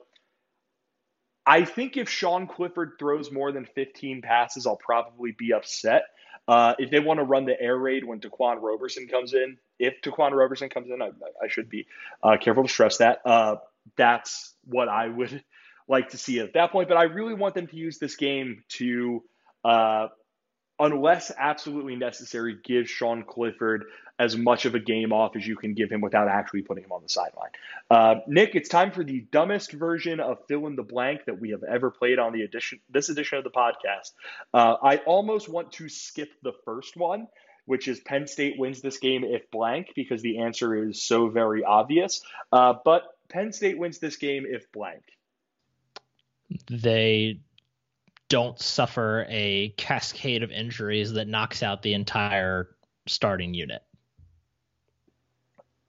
[1.45, 6.03] I think if Sean Clifford throws more than 15 passes, I'll probably be upset.
[6.47, 9.95] Uh, if they want to run the air raid when TaQuan Roberson comes in, if
[10.03, 11.07] TaQuan Roberson comes in, I,
[11.43, 11.87] I should be
[12.21, 13.21] uh, careful to stress that.
[13.25, 13.55] Uh,
[13.97, 15.43] that's what I would
[15.87, 16.87] like to see it at that point.
[16.87, 19.23] But I really want them to use this game to,
[19.63, 20.07] uh,
[20.79, 23.85] unless absolutely necessary, give Sean Clifford
[24.17, 26.91] as much of a game off as you can give him without actually putting him
[26.91, 27.49] on the sideline.
[27.89, 31.51] Uh, Nick, it's time for the dumbest version of fill in the blank that we
[31.51, 34.11] have ever played on the edition this edition of the podcast.
[34.53, 37.27] Uh, I almost want to skip the first one.
[37.67, 41.63] Which is Penn State wins this game if blank, because the answer is so very
[41.63, 42.21] obvious.
[42.51, 45.01] Uh, but Penn State wins this game if blank
[46.69, 47.39] they
[48.29, 52.75] don't suffer a cascade of injuries that knocks out the entire
[53.07, 53.81] starting unit.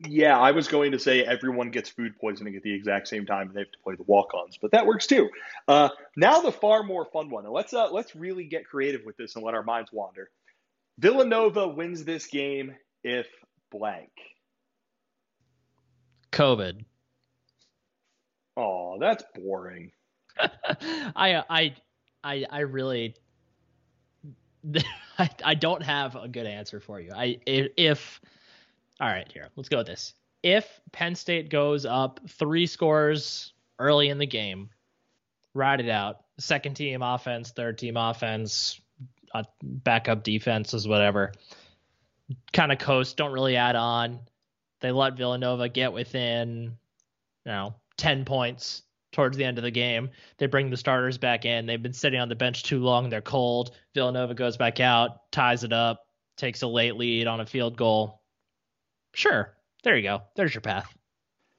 [0.06, 3.48] Yeah, I was going to say everyone gets food poisoning at the exact same time
[3.48, 5.30] and they have to play the walk-ons, but that works too.
[5.66, 7.50] Uh, now the far more fun one.
[7.50, 10.30] let's uh, let's really get creative with this and let our minds wander.
[10.98, 13.26] Villanova wins this game if
[13.70, 14.10] blank.
[16.32, 16.84] COVID.
[18.58, 19.92] Oh, that's boring.
[21.16, 21.74] I I
[22.22, 23.14] I I really
[25.18, 27.12] I, I don't have a good answer for you.
[27.14, 28.20] I if
[29.00, 30.14] all right here, let's go with this.
[30.42, 34.70] If Penn State goes up three scores early in the game,
[35.54, 36.20] ride it out.
[36.38, 38.80] Second team offense, third team offense,
[39.34, 41.32] uh, backup defenses, whatever.
[42.52, 44.20] kind of coast, don't really add on.
[44.80, 46.76] They let Villanova get within,
[47.44, 48.82] you know, 10 points
[49.16, 50.10] towards the end of the game.
[50.36, 51.64] They bring the starters back in.
[51.64, 53.08] They've been sitting on the bench too long.
[53.08, 53.74] They're cold.
[53.94, 58.20] Villanova goes back out, ties it up, takes a late lead on a field goal.
[59.14, 59.56] Sure.
[59.82, 60.22] There you go.
[60.36, 60.94] There's your path.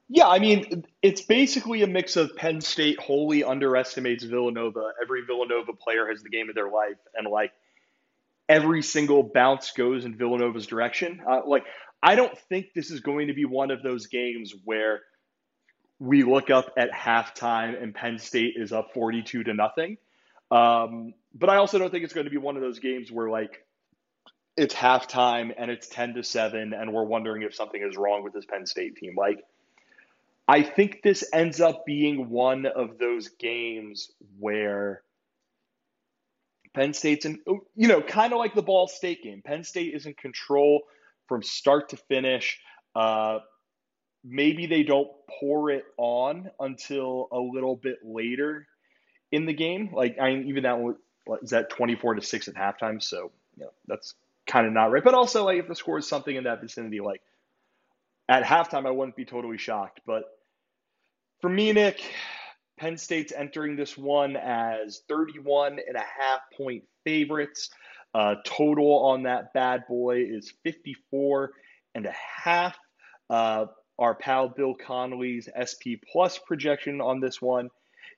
[0.07, 4.91] Yeah, I mean, it's basically a mix of Penn State wholly underestimates Villanova.
[5.01, 7.51] Every Villanova player has the game of their life, and like
[8.47, 11.21] every single bounce goes in Villanova's direction.
[11.27, 11.65] Uh, like,
[12.03, 15.01] I don't think this is going to be one of those games where
[15.99, 19.97] we look up at halftime and Penn State is up 42 to nothing.
[20.51, 23.29] Um, but I also don't think it's going to be one of those games where
[23.29, 23.65] like
[24.55, 28.33] it's halftime and it's 10 to 7 and we're wondering if something is wrong with
[28.33, 29.15] this Penn State team.
[29.15, 29.43] Like,
[30.47, 35.03] I think this ends up being one of those games where
[36.73, 37.39] Penn State's in,
[37.75, 39.41] you know, kind of like the Ball State game.
[39.45, 40.83] Penn State is in control
[41.27, 42.59] from start to finish.
[42.95, 43.39] Uh,
[44.23, 48.67] maybe they don't pour it on until a little bit later
[49.31, 49.89] in the game.
[49.93, 50.95] Like, I mean, even
[51.41, 53.01] is that 24 to 6 at halftime.
[53.01, 55.03] So, you know, that's kind of not right.
[55.03, 57.21] But also, like, if the score is something in that vicinity, like
[58.29, 60.01] at halftime, I wouldn't be totally shocked.
[60.05, 60.23] But
[61.41, 62.01] for me, Nick,
[62.79, 67.69] Penn State's entering this one as 31 and a half point favorites.
[68.13, 71.51] Uh, total on that bad boy is 54
[71.95, 72.77] and a half.
[73.29, 73.65] Uh,
[73.99, 77.69] our pal Bill Connelly's SP plus projection on this one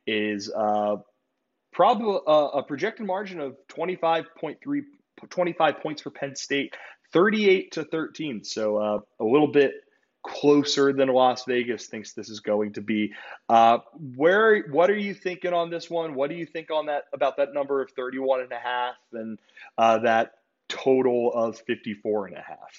[0.05, 0.97] is uh,
[1.71, 4.57] probably uh, a projected margin of 25.3,
[5.29, 6.75] 25 points for Penn State,
[7.13, 8.43] 38 to 13.
[8.43, 9.73] So uh, a little bit
[10.23, 13.13] closer than Las Vegas thinks this is going to be.
[13.47, 13.79] Uh,
[14.15, 16.13] where what are you thinking on this one?
[16.13, 19.39] What do you think on that about that number of 31 and a half and
[19.77, 20.33] uh, that
[20.67, 22.77] total of 54 and a half?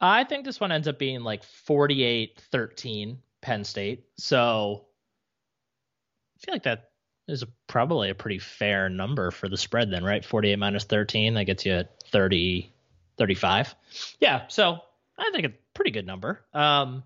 [0.00, 4.04] I think this one ends up being like 48-13 Penn State.
[4.16, 4.84] So
[6.36, 6.90] I feel like that
[7.26, 10.24] is a, probably a pretty fair number for the spread then, right?
[10.24, 12.70] 48 minus 13, that gets you at 30
[13.16, 13.74] 35.
[14.20, 14.78] Yeah, so
[15.18, 16.40] I think it's a pretty good number.
[16.52, 17.04] Um,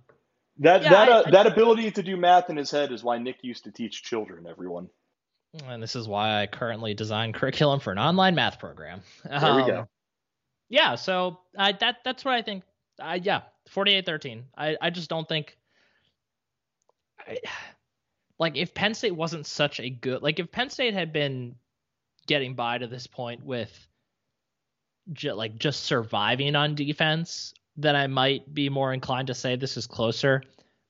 [0.59, 3.19] that yeah, that uh, I, that ability to do math in his head is why
[3.19, 4.47] Nick used to teach children.
[4.49, 4.89] Everyone,
[5.67, 9.03] and this is why I currently design curriculum for an online math program.
[9.25, 9.89] There um, we go.
[10.69, 12.65] Yeah, so I that that's what I think.
[13.01, 13.43] I yeah,
[13.75, 14.43] 48-13.
[14.57, 15.57] I I just don't think.
[17.19, 17.39] I,
[18.39, 21.57] like if Penn State wasn't such a good like if Penn State had been
[22.27, 23.71] getting by to this point with
[25.25, 29.87] like just surviving on defense then I might be more inclined to say this is
[29.87, 30.43] closer.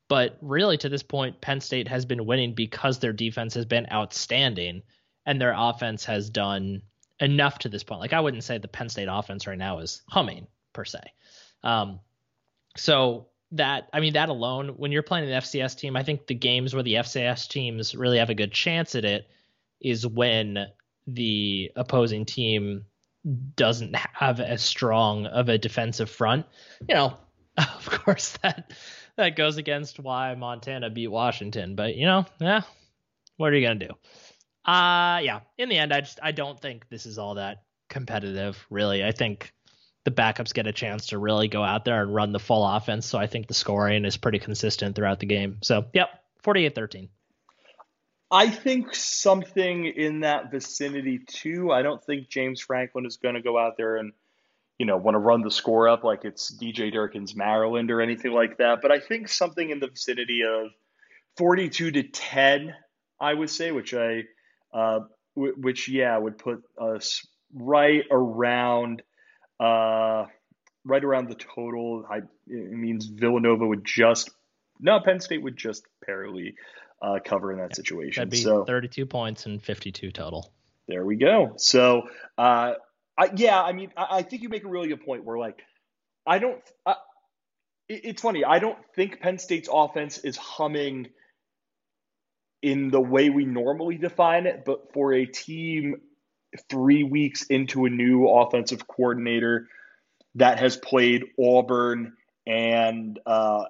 [0.08, 3.86] But really, to this point, Penn State has been winning because their defense has been
[3.92, 4.82] outstanding
[5.26, 6.80] and their offense has done
[7.20, 8.00] enough to this point.
[8.00, 11.00] Like, I wouldn't say the Penn State offense right now is humming per se.
[11.62, 12.00] Um,
[12.76, 16.34] so, that, I mean, that alone, when you're playing an FCS team, I think the
[16.34, 19.26] games where the FCS teams really have a good chance at it
[19.80, 20.66] is when
[21.06, 22.84] the opposing team
[23.56, 26.46] doesn't have as strong of a defensive front.
[26.88, 27.14] You know,
[27.56, 28.72] of course that
[29.16, 32.62] that goes against why Montana beat Washington, but you know, yeah,
[33.36, 33.94] what are you gonna do?
[34.70, 35.40] Uh yeah.
[35.56, 39.04] In the end, I just I don't think this is all that competitive, really.
[39.04, 39.52] I think
[40.04, 43.06] the backups get a chance to really go out there and run the full offense.
[43.06, 45.58] So I think the scoring is pretty consistent throughout the game.
[45.62, 46.08] So yep,
[46.44, 47.08] 48-13.
[48.30, 51.72] I think something in that vicinity too.
[51.72, 54.12] I don't think James Franklin is going to go out there and,
[54.78, 58.32] you know, want to run the score up like it's DJ Durkin's Maryland or anything
[58.32, 58.80] like that.
[58.82, 60.68] But I think something in the vicinity of
[61.38, 62.74] 42 to 10,
[63.18, 64.24] I would say, which I,
[64.74, 65.00] uh,
[65.34, 69.02] w- which yeah, would put us right around,
[69.60, 70.26] uh,
[70.84, 72.04] right around the total.
[72.10, 74.30] I, it means Villanova would just,
[74.80, 76.54] no, Penn State would just barely
[77.02, 78.20] uh, cover in that situation.
[78.20, 80.52] That'd be so, 32 points and 52 total.
[80.86, 81.54] There we go.
[81.56, 82.74] So, uh,
[83.16, 85.62] I, yeah, I mean, I, I, think you make a really good point where, like,
[86.26, 86.94] I don't, I,
[87.88, 91.08] it, it's funny, I don't think Penn State's offense is humming
[92.62, 96.00] in the way we normally define it, but for a team
[96.68, 99.68] three weeks into a new offensive coordinator
[100.34, 102.14] that has played Auburn
[102.46, 103.64] and uh,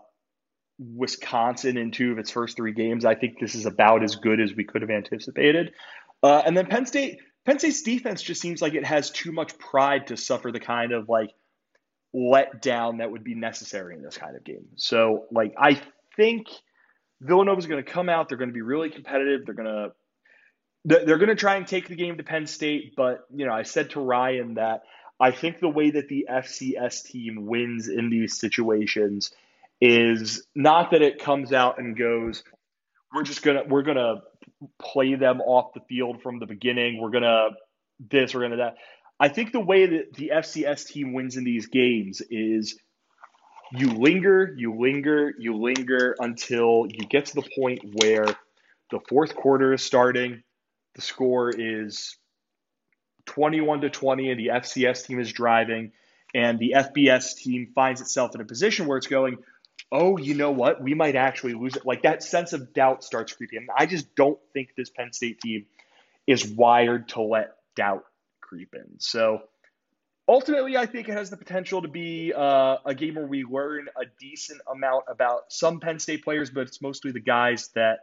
[0.79, 3.05] Wisconsin in two of its first three games.
[3.05, 5.73] I think this is about as good as we could have anticipated.
[6.23, 9.59] Uh, and then Penn State, Penn State's defense just seems like it has too much
[9.59, 11.31] pride to suffer the kind of like
[12.15, 14.67] letdown that would be necessary in this kind of game.
[14.77, 15.81] So, like, I
[16.17, 16.49] think
[17.21, 18.29] Villanova's going to come out.
[18.29, 19.45] They're going to be really competitive.
[19.45, 19.93] They're going to
[20.89, 22.95] they're going to try and take the game to Penn State.
[22.97, 24.83] But you know, I said to Ryan that
[25.21, 29.33] I think the way that the FCS team wins in these situations
[29.81, 32.43] is not that it comes out and goes,
[33.15, 34.23] we're just gonna we're gonna
[34.79, 37.01] play them off the field from the beginning.
[37.01, 37.51] We're gonna
[38.11, 38.77] this, we're gonna that.
[39.21, 42.79] I think the way that the FCS team wins in these games is
[43.73, 48.27] you linger, you linger, you linger until you get to the point where
[48.91, 50.43] the fourth quarter is starting.
[50.99, 52.17] The score is
[53.27, 55.93] 21 to 20, and the FCS team is driving,
[56.35, 59.39] and the FBS team finds itself in a position where it's going,
[59.93, 60.83] oh, you know what?
[60.83, 61.87] We might actually lose it.
[61.87, 63.69] Like that sense of doubt starts creeping.
[63.73, 65.67] I just don't think this Penn State team
[66.27, 68.05] is wired to let doubt
[68.41, 68.99] creep in.
[68.99, 69.43] So
[70.27, 73.87] ultimately, I think it has the potential to be uh, a game where we learn
[73.97, 78.01] a decent amount about some Penn State players, but it's mostly the guys that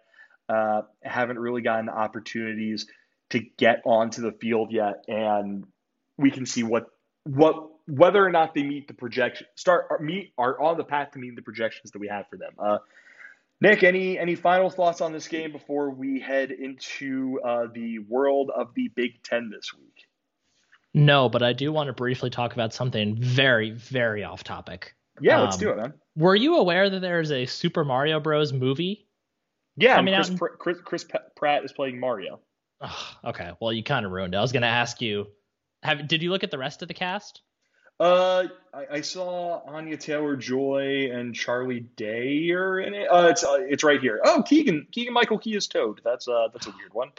[0.50, 2.88] uh, haven't really gotten opportunities
[3.32, 5.66] to get onto the field yet, and
[6.18, 6.88] we can see what
[7.24, 11.20] what whether or not they meet the projection start meet are on the path to
[11.20, 12.54] meeting the projections that we have for them.
[12.60, 12.78] Uh,
[13.62, 18.52] Nick, any any final thoughts on this game before we head into uh, the world
[18.56, 20.06] of the Big Ten this week?
[20.94, 24.96] No, but I do want to briefly talk about something very, very off topic.
[25.20, 25.94] Yeah, let's um, do it, man.
[26.16, 28.54] Were you aware that there is a Super Mario Bros.
[28.54, 29.05] movie?
[29.78, 30.38] Yeah, Chris, in...
[30.38, 32.40] Chris, Chris Pratt is playing Mario.
[32.82, 34.38] Oh, okay, well, you kind of ruined it.
[34.38, 35.28] I was going to ask you,
[35.84, 37.42] have did you look at the rest of the cast?
[38.00, 43.08] Uh, I, I saw Anya Taylor Joy and Charlie Day are in it.
[43.08, 44.20] Uh, it's uh, it's right here.
[44.26, 46.02] Oh, Keegan Keegan Michael Key is Toad.
[46.04, 47.12] That's uh that's a weird one.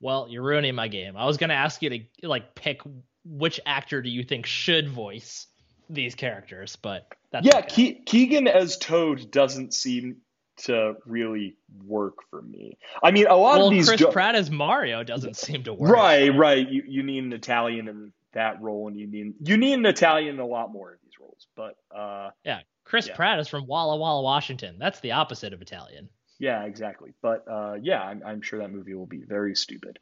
[0.00, 1.16] Well, you're ruining my game.
[1.16, 2.80] I was gonna ask you to like pick
[3.26, 5.46] which actor do you think should voice
[5.90, 7.58] these characters, but that's yeah.
[7.58, 7.92] Okay.
[7.92, 10.22] Ke- Keegan as Toad doesn't seem
[10.56, 12.78] to really work for me.
[13.02, 13.88] I mean, a lot well, of these.
[13.88, 15.90] Chris jo- Pratt as Mario doesn't seem to work.
[15.90, 16.68] Right, right.
[16.68, 20.34] You you need an Italian in that role, and you need you need an Italian
[20.34, 21.46] in a lot more of these roles.
[21.56, 23.16] But uh, yeah, Chris yeah.
[23.16, 24.76] Pratt is from Walla Walla, Washington.
[24.78, 26.08] That's the opposite of Italian.
[26.38, 27.14] Yeah, exactly.
[27.22, 29.98] But uh, yeah, I'm, I'm sure that movie will be very stupid.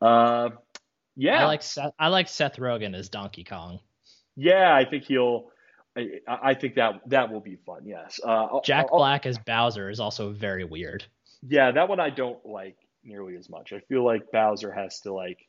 [0.00, 0.50] Uh,
[1.16, 3.80] yeah, I like Seth, I like Seth Rogen as Donkey Kong.
[4.36, 5.51] Yeah, I think he'll.
[5.96, 7.82] I, I think that that will be fun.
[7.84, 8.20] Yes.
[8.22, 11.04] Uh, Jack I'll, Black as Bowser is also very weird.
[11.46, 13.72] Yeah, that one I don't like nearly as much.
[13.72, 15.46] I feel like Bowser has to like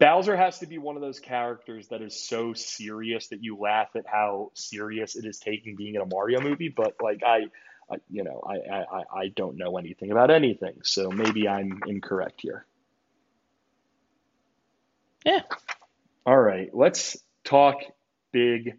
[0.00, 3.90] Bowser has to be one of those characters that is so serious that you laugh
[3.94, 6.72] at how serious it is taking being in a Mario movie.
[6.74, 7.44] But like I,
[7.90, 12.40] I you know, I, I I don't know anything about anything, so maybe I'm incorrect
[12.42, 12.64] here.
[15.24, 15.42] Yeah.
[16.24, 17.82] All right, let's talk
[18.32, 18.74] Big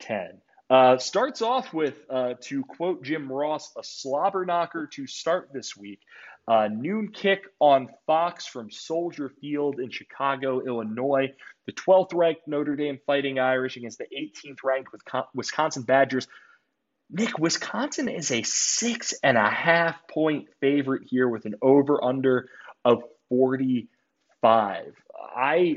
[0.00, 0.40] Ten.
[0.70, 5.76] Uh, starts off with, uh, to quote Jim Ross, a slobber knocker to start this
[5.76, 6.00] week.
[6.46, 11.32] Uh, noon kick on Fox from Soldier Field in Chicago, Illinois.
[11.66, 14.90] The 12th ranked Notre Dame Fighting Irish against the 18th ranked
[15.34, 16.28] Wisconsin Badgers.
[17.10, 22.48] Nick, Wisconsin is a six and a half point favorite here with an over under
[22.84, 24.92] of 45.
[25.36, 25.76] I.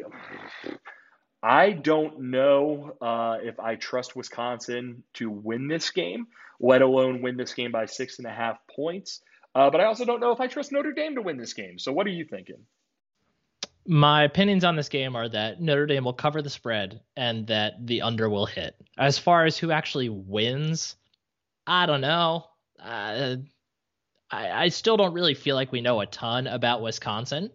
[1.42, 6.28] I don't know uh, if I trust Wisconsin to win this game,
[6.60, 9.22] let alone win this game by six and a half points.
[9.54, 11.80] Uh, but I also don't know if I trust Notre Dame to win this game.
[11.80, 12.58] So what are you thinking?
[13.86, 17.86] My opinions on this game are that Notre Dame will cover the spread and that
[17.86, 18.76] the under will hit.
[18.98, 20.96] As far as who actually wins,
[21.66, 22.46] I don't know.
[22.84, 23.38] Uh,
[24.30, 27.50] I, I still don't really feel like we know a ton about Wisconsin.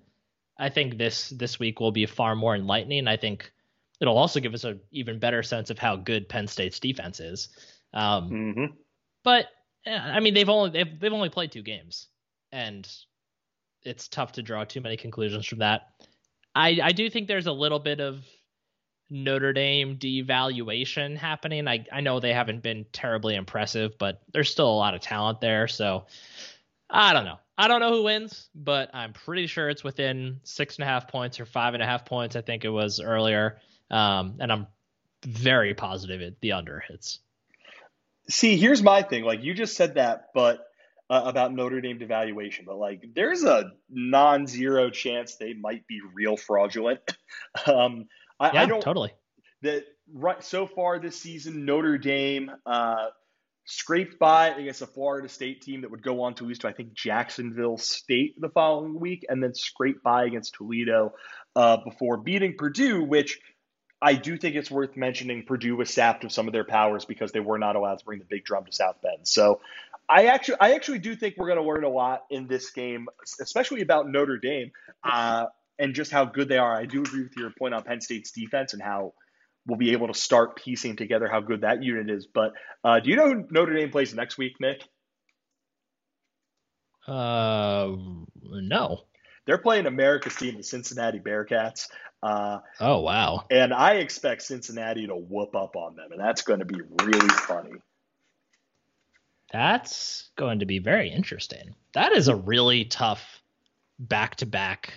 [0.59, 3.09] I think this this week will be far more enlightening.
[3.09, 3.53] I think
[4.03, 7.49] it'll also give us an even better sense of how good Penn State's defense is.
[7.95, 8.65] Um, mm-hmm.
[9.23, 9.47] But
[9.87, 12.09] yeah, I mean they've only they've they've only played two games,
[12.51, 12.89] and
[13.83, 15.83] it's tough to draw too many conclusions from that.
[16.55, 18.25] I I do think there's a little bit of
[19.09, 21.69] Notre Dame devaluation happening.
[21.69, 25.41] I I know they haven't been terribly impressive, but there's still a lot of talent
[25.41, 25.69] there.
[25.69, 26.07] So
[26.91, 27.39] I don't know.
[27.57, 31.07] I don't know who wins, but I'm pretty sure it's within six and a half
[31.07, 32.35] points or five and a half points.
[32.35, 33.61] I think it was earlier,
[33.93, 34.67] um, and I'm
[35.25, 37.21] very positive it the under hits.
[38.29, 39.25] See, here's my thing.
[39.25, 40.67] Like you just said that, but
[41.11, 46.37] uh, about Notre Dame devaluation, but like there's a non-zero chance they might be real
[46.37, 47.01] fraudulent.
[47.67, 48.07] um,
[48.41, 49.13] I, yeah, I don't totally.
[49.63, 53.09] That right so far this season, Notre Dame uh,
[53.65, 56.73] scraped by against a Florida State team that would go on to lose to I
[56.73, 61.13] think Jacksonville State the following week, and then scraped by against Toledo
[61.55, 63.39] uh, before beating Purdue, which
[64.03, 67.31] I do think it's worth mentioning Purdue was sapped of some of their powers because
[67.31, 69.29] they were not allowed to bring the big drum to South Bend.
[69.29, 69.61] So
[70.09, 73.07] I actually I actually do think we're going to learn a lot in this game,
[73.41, 74.73] especially about Notre Dame
[75.05, 75.47] uh,
[75.79, 76.75] and just how good they are.
[76.75, 79.15] I do agree with your point on Penn State's defense and how
[79.67, 82.27] we'll be able to start piecing together how good that unit is.
[82.27, 84.83] But uh, do you know who Notre Dame plays next week, Nick?
[87.07, 87.97] Uh,
[88.43, 89.05] no.
[89.47, 91.89] They're playing America's team, the Cincinnati Bearcats.
[92.23, 93.45] Uh, oh wow!
[93.51, 97.29] And I expect Cincinnati to whoop up on them, and that's going to be really
[97.29, 97.73] funny.
[99.53, 101.75] That's going to be very interesting.
[101.95, 103.43] That is a really tough
[103.99, 104.95] back to back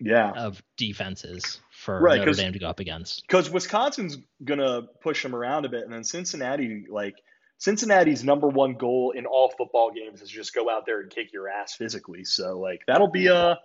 [0.00, 3.22] yeah of defenses for right, Notre Dame to go up against.
[3.22, 7.16] Because Wisconsin's gonna push them around a bit, and then Cincinnati, like
[7.56, 11.32] Cincinnati's number one goal in all football games is just go out there and kick
[11.32, 12.24] your ass physically.
[12.24, 13.58] So like that'll be a.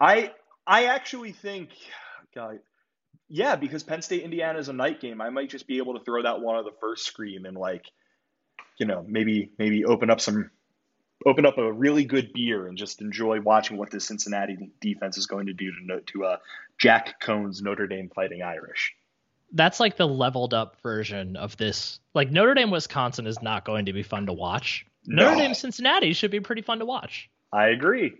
[0.00, 0.32] I
[0.66, 1.70] I actually think,
[2.34, 2.60] God,
[3.28, 5.20] yeah, because Penn State Indiana is a night game.
[5.20, 7.86] I might just be able to throw that one on the first screen and like,
[8.78, 10.50] you know, maybe maybe open up some
[11.26, 15.26] open up a really good beer and just enjoy watching what the Cincinnati defense is
[15.26, 16.36] going to do to to uh,
[16.78, 18.94] Jack Coan's Notre Dame Fighting Irish.
[19.52, 22.00] That's like the leveled up version of this.
[22.14, 24.86] Like Notre Dame Wisconsin is not going to be fun to watch.
[25.06, 25.24] No.
[25.24, 27.30] Notre Dame Cincinnati should be pretty fun to watch.
[27.52, 28.14] I agree.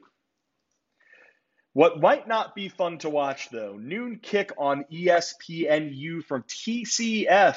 [1.78, 7.54] What might not be fun to watch though, noon kick on ESPNU from TCF,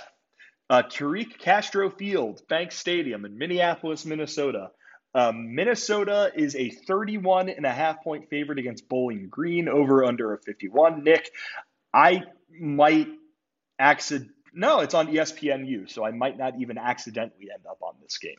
[0.69, 4.69] uh, Tariq Castro Field, Bank Stadium in Minneapolis, Minnesota.
[5.15, 10.35] Um, Minnesota is a 31 and a half point favorite against Bowling Green over under
[10.35, 11.03] a 51.
[11.03, 11.31] Nick,
[11.91, 13.07] I might
[13.79, 18.19] accident no, it's on ESPNU, so I might not even accidentally end up on this
[18.19, 18.37] game.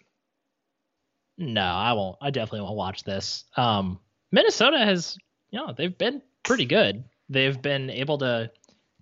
[1.38, 2.18] No, I won't.
[2.22, 3.42] I definitely won't watch this.
[3.56, 3.98] Um,
[4.30, 5.18] Minnesota has,
[5.52, 7.04] you know, they've been pretty good.
[7.28, 8.50] They've been able to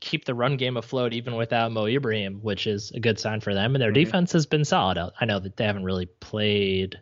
[0.00, 3.54] keep the run game afloat even without Mo Ibrahim, which is a good sign for
[3.54, 3.74] them.
[3.74, 4.04] And their mm-hmm.
[4.04, 5.12] defense has been solid.
[5.20, 6.98] I know that they haven't really played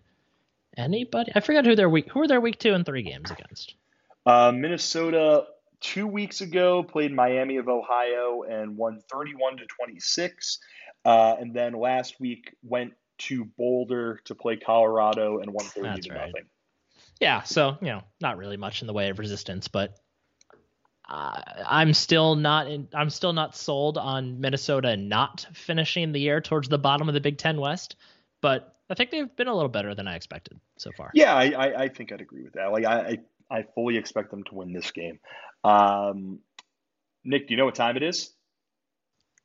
[0.76, 1.32] anybody.
[1.34, 3.74] I forgot who their week who are their week two and three games against.
[4.26, 5.46] Uh, Minnesota
[5.80, 10.58] two weeks ago played Miami of Ohio and won 31 to 26.
[11.04, 16.06] Uh, and then last week went to Boulder to play Colorado and won 30 That's
[16.06, 16.26] to right.
[16.26, 16.48] nothing.
[17.20, 19.94] Yeah, so you know, not really much in the way of resistance, but
[21.08, 26.40] uh, I'm still not in, I'm still not sold on Minnesota not finishing the year
[26.40, 27.96] towards the bottom of the Big Ten West,
[28.40, 31.10] but I think they've been a little better than I expected so far.
[31.14, 32.72] Yeah, I, I, I think I'd agree with that.
[32.72, 33.18] Like I,
[33.50, 35.18] I, I fully expect them to win this game.
[35.64, 36.40] Um,
[37.24, 38.30] Nick, do you know what time it is?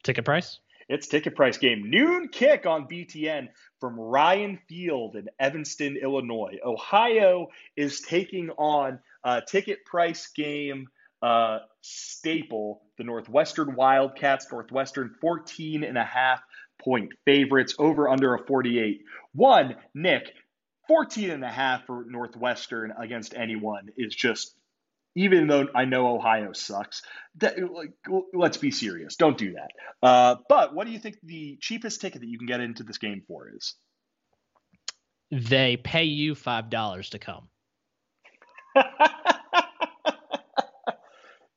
[0.04, 0.60] Ticket price?
[0.90, 1.90] It's ticket price game.
[1.90, 6.58] Noon kick on BTN from Ryan Field in Evanston, Illinois.
[6.64, 10.88] Ohio is taking on a ticket price game
[11.22, 14.48] uh, staple, the Northwestern Wildcats.
[14.52, 16.42] Northwestern 14 and a half
[16.84, 19.02] point favorites over under a 48.
[19.34, 20.34] One, Nick,
[20.88, 24.56] 14 and a half for Northwestern against anyone is just
[25.16, 27.02] even though I know Ohio sucks,
[27.38, 27.94] that, like,
[28.34, 29.16] let's be serious.
[29.16, 29.72] Don't do that.
[30.02, 32.98] Uh, but what do you think the cheapest ticket that you can get into this
[32.98, 33.76] game for is?
[35.32, 37.48] They pay you five dollars to come.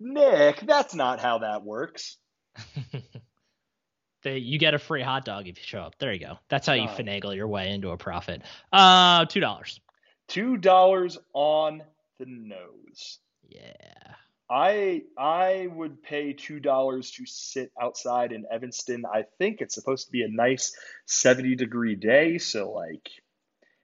[0.01, 2.17] Nick, that's not how that works.
[4.23, 5.99] they, you get a free hot dog if you show up.
[5.99, 6.39] There you go.
[6.49, 8.43] That's how you finagle your way into a profit.
[8.73, 9.81] Uh, two dollars.
[10.29, 11.83] Two dollars on
[12.19, 13.19] the nose.
[13.49, 14.15] Yeah.
[14.49, 19.05] I I would pay two dollars to sit outside in Evanston.
[19.05, 22.39] I think it's supposed to be a nice seventy degree day.
[22.39, 23.11] So like,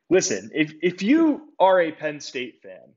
[0.08, 2.94] listen, if if you are a Penn State fan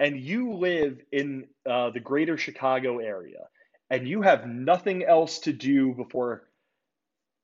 [0.00, 3.48] and you live in uh, the greater Chicago area
[3.90, 6.44] and you have nothing else to do before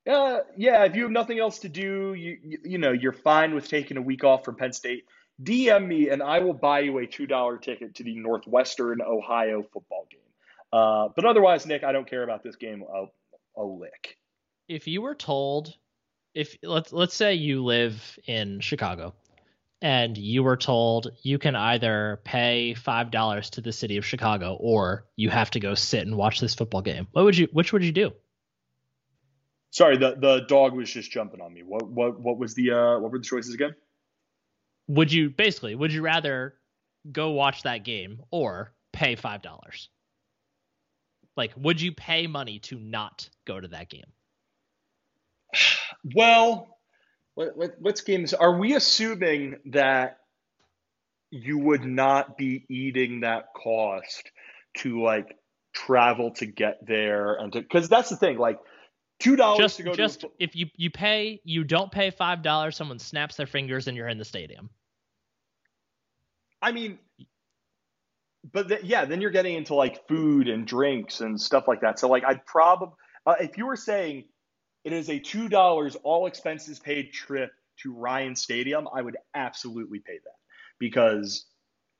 [0.08, 3.54] uh, yeah, if you have nothing else to do, you, you, you know you're fine
[3.54, 5.04] with taking a week off from Penn State.
[5.42, 9.62] DM me and I will buy you a two dollar ticket to the Northwestern Ohio
[9.62, 10.20] football game.
[10.72, 13.06] Uh, but otherwise, Nick, I don't care about this game a,
[13.60, 14.16] a lick.
[14.68, 15.74] If you were told,
[16.34, 19.14] if let's let's say you live in Chicago,
[19.82, 24.56] and you were told you can either pay five dollars to the city of Chicago
[24.60, 27.48] or you have to go sit and watch this football game, what would you?
[27.52, 28.12] Which would you do?
[29.70, 31.62] Sorry, the the dog was just jumping on me.
[31.62, 33.74] What what what was the uh what were the choices again?
[34.90, 36.54] Would you basically would you rather
[37.10, 39.88] go watch that game or pay five dollars?
[41.36, 44.12] Like, would you pay money to not go to that game?
[46.14, 46.78] Well,
[47.36, 48.34] let, let, let's games.
[48.34, 50.18] Are we assuming that
[51.30, 54.30] you would not be eating that cost
[54.78, 55.36] to like
[55.72, 58.58] travel to get there and to because that's the thing like
[59.20, 62.42] two dollars to go just to a, if you you pay you don't pay five
[62.42, 64.68] dollars someone snaps their fingers and you're in the stadium
[66.62, 66.98] I mean,
[68.52, 71.98] but yeah, then you're getting into like food and drinks and stuff like that.
[71.98, 72.94] So like, I'd probably
[73.26, 74.24] Uh, if you were saying
[74.84, 77.52] it is a two dollars all expenses paid trip
[77.82, 80.38] to Ryan Stadium, I would absolutely pay that
[80.78, 81.44] because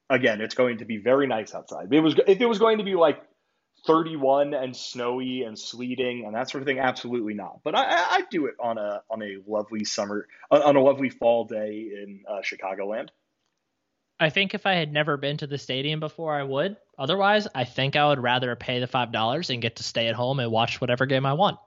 [0.08, 1.92] again, it's going to be very nice outside.
[1.92, 3.22] It was if it was going to be like
[3.86, 7.60] 31 and snowy and sleeting and that sort of thing, absolutely not.
[7.64, 11.44] But I, I do it on a on a lovely summer on a lovely fall
[11.44, 13.08] day in uh, Chicagoland.
[14.20, 16.76] I think if I had never been to the stadium before, I would.
[16.98, 20.14] Otherwise, I think I would rather pay the five dollars and get to stay at
[20.14, 21.58] home and watch whatever game I want.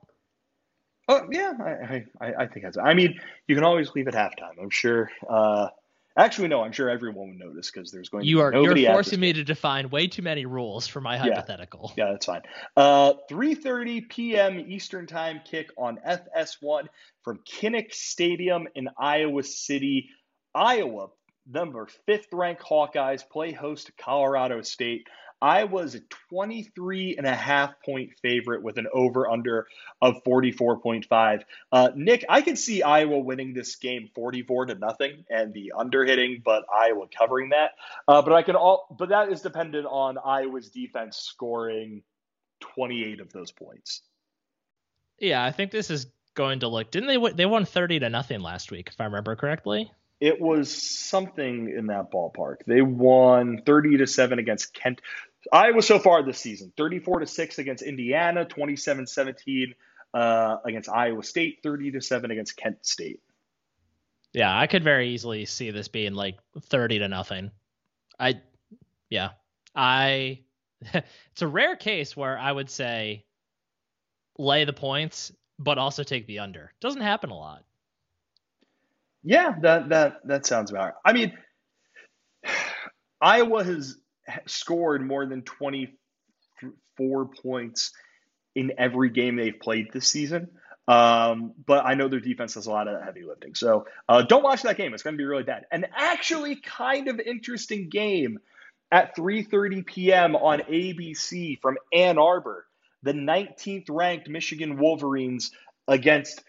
[1.09, 2.77] Oh yeah, I I, I think that's.
[2.77, 4.61] I mean, you can always leave at halftime.
[4.61, 5.09] I'm sure.
[5.27, 5.69] Uh,
[6.15, 8.23] actually, no, I'm sure everyone would notice because there's going.
[8.23, 11.17] You to be are you're forcing me to define way too many rules for my
[11.17, 11.91] hypothetical.
[11.97, 12.41] Yeah, yeah that's fine.
[12.77, 14.59] Uh, 3:30 p.m.
[14.59, 16.87] Eastern Time kick on FS1
[17.23, 20.09] from Kinnick Stadium in Iowa City,
[20.53, 21.07] Iowa.
[21.45, 25.07] Number fifth ranked Hawkeyes play host to Colorado State.
[25.43, 29.67] Iowa's a 23 and a half point favorite with an over under
[30.01, 31.41] of 44.5.
[31.69, 36.05] Uh, Nick, I can see Iowa winning this game 44 to nothing and the under
[36.05, 37.71] hitting, but Iowa covering that.
[38.07, 42.03] Uh, but I can all, but that is dependent on Iowa's defense scoring
[42.61, 44.01] 28 of those points.
[45.19, 46.89] Yeah, I think this is going to look.
[46.89, 47.31] Didn't they?
[47.33, 49.91] They won 30 to nothing last week, if I remember correctly.
[50.19, 52.57] It was something in that ballpark.
[52.65, 55.01] They won 30 to 7 against Kent.
[55.51, 59.75] Iowa so far this season 34 to 6 against Indiana, 27 17
[60.13, 63.19] uh, against Iowa State, 30 to 7 against Kent State.
[64.33, 67.51] Yeah, I could very easily see this being like 30 to nothing.
[68.19, 68.41] I,
[69.09, 69.31] yeah,
[69.75, 70.39] I,
[70.93, 73.25] it's a rare case where I would say
[74.37, 76.71] lay the points, but also take the under.
[76.79, 77.63] Doesn't happen a lot.
[79.23, 80.93] Yeah, that that that sounds about right.
[81.05, 81.33] I mean,
[83.21, 83.97] Iowa has
[84.45, 87.91] scored more than 24 points
[88.55, 90.49] in every game they've played this season.
[90.87, 93.55] Um, but I know their defense does a lot of heavy lifting.
[93.55, 94.93] So uh, don't watch that game.
[94.93, 95.65] It's going to be really bad.
[95.71, 98.39] An actually kind of interesting game
[98.91, 100.35] at 3:30 p.m.
[100.35, 102.65] on ABC from Ann Arbor.
[103.01, 105.51] The 19th ranked Michigan Wolverines
[105.87, 106.43] against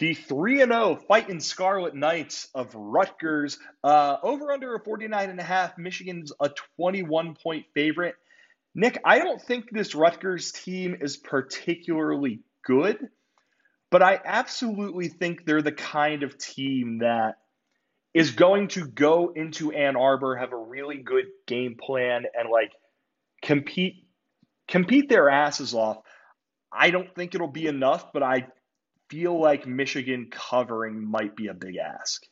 [0.00, 3.58] the 3 0 fighting Scarlet Knights of Rutgers.
[3.84, 5.78] Uh, over under a 49 and a half.
[5.78, 8.14] Michigan's a 21 point favorite.
[8.74, 13.08] Nick, I don't think this Rutgers team is particularly good,
[13.90, 17.34] but I absolutely think they're the kind of team that
[18.14, 22.72] is going to go into Ann Arbor, have a really good game plan, and like
[23.42, 24.06] compete
[24.66, 25.98] compete their asses off.
[26.72, 28.46] I don't think it'll be enough, but I
[29.10, 32.26] feel like Michigan covering might be a big ask.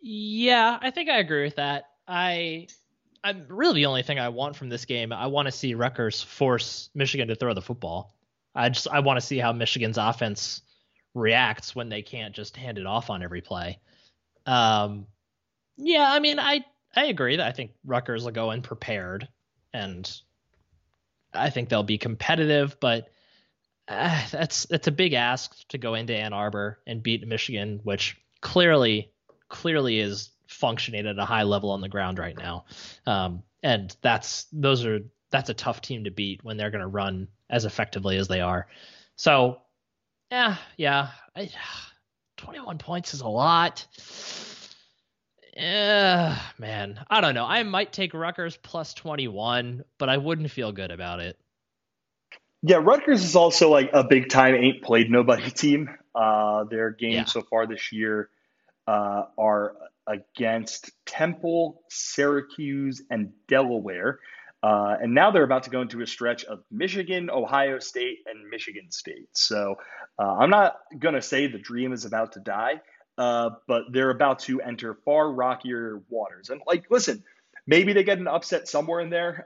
[0.00, 1.84] Yeah, I think I agree with that.
[2.06, 2.68] I
[3.24, 5.12] I'm really the only thing I want from this game.
[5.12, 8.14] I want to see Rutgers force Michigan to throw the football.
[8.54, 10.62] I just I want to see how Michigan's offense
[11.14, 13.78] reacts when they can't just hand it off on every play.
[14.44, 15.06] Um,
[15.76, 16.64] yeah, I mean, I
[16.94, 19.28] I agree that I think Rutgers will go in prepared,
[19.72, 20.10] and
[21.32, 23.08] I think they'll be competitive, but
[23.88, 28.16] uh, that's that's a big ask to go into Ann Arbor and beat Michigan, which
[28.40, 29.10] clearly
[29.48, 32.64] clearly is functioning at a high level on the ground right now.
[33.06, 36.86] Um, and that's those are that's a tough team to beat when they're going to
[36.86, 38.66] run as effectively as they are.
[39.16, 39.62] So,
[40.30, 41.50] yeah, yeah, I,
[42.36, 43.86] 21 points is a lot.
[45.56, 47.44] Yeah, man, I don't know.
[47.44, 51.38] I might take Rutgers plus 21, but I wouldn't feel good about it.
[52.62, 55.90] Yeah, Rutgers is also like a big time ain't played nobody team.
[56.14, 57.24] Uh, their games yeah.
[57.24, 58.30] so far this year
[58.86, 59.74] uh, are
[60.06, 64.20] against Temple, Syracuse, and Delaware.
[64.62, 68.48] Uh, and now they're about to go into a stretch of Michigan, Ohio State, and
[68.48, 69.28] Michigan State.
[69.32, 69.76] So
[70.18, 72.80] uh, I'm not going to say the dream is about to die,
[73.18, 76.50] uh, but they're about to enter far rockier waters.
[76.50, 77.24] And, like, listen,
[77.66, 79.44] maybe they get an upset somewhere in there.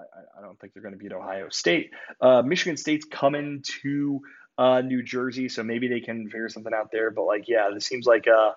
[0.00, 1.90] I, I don't think they're going to beat Ohio State.
[2.20, 4.20] Uh, Michigan State's coming to
[4.58, 7.10] uh, New Jersey, so maybe they can figure something out there.
[7.10, 8.52] But like, yeah, this seems like uh,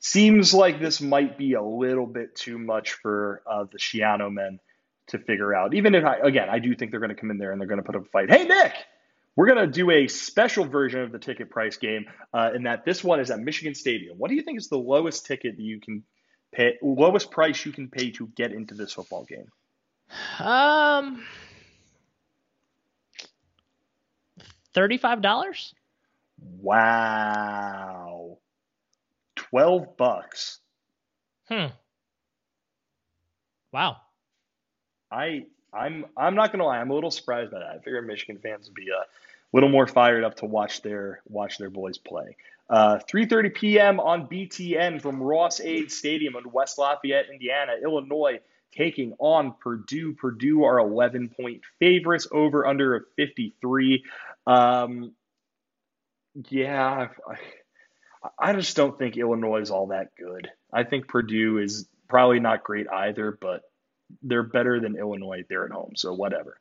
[0.00, 4.58] seems like this might be a little bit too much for uh, the Schiano men
[5.08, 5.74] to figure out.
[5.74, 7.68] Even if I, again, I do think they're going to come in there and they're
[7.68, 8.30] going to put up a fight.
[8.30, 8.72] Hey, Nick.
[9.36, 12.86] We're going to do a special version of the ticket price game uh, in that
[12.86, 14.16] this one is at Michigan Stadium.
[14.16, 16.04] What do you think is the lowest ticket that you can
[16.52, 19.48] pay, lowest price you can pay to get into this football game?
[20.38, 21.24] Um,
[24.74, 25.74] thirty-five dollars.
[26.60, 28.38] Wow,
[29.34, 30.60] twelve bucks.
[31.48, 31.66] Hmm.
[33.72, 33.98] Wow.
[35.10, 37.68] I I'm I'm not gonna lie, I'm a little surprised by that.
[37.68, 39.04] I figured Michigan fans would be a
[39.52, 42.36] little more fired up to watch their watch their boys play.
[42.68, 44.00] Uh, 3:30 p.m.
[44.00, 48.40] on BTN from Ross-Ade Stadium in West Lafayette, Indiana, Illinois,
[48.76, 50.14] taking on Purdue.
[50.14, 54.04] Purdue are 11 point favorites over under a 53.
[54.46, 55.12] Um,
[56.50, 57.36] yeah, I,
[58.38, 60.50] I just don't think Illinois is all that good.
[60.72, 63.62] I think Purdue is probably not great either, but
[64.22, 65.44] they're better than Illinois.
[65.48, 66.60] They're at home, so whatever.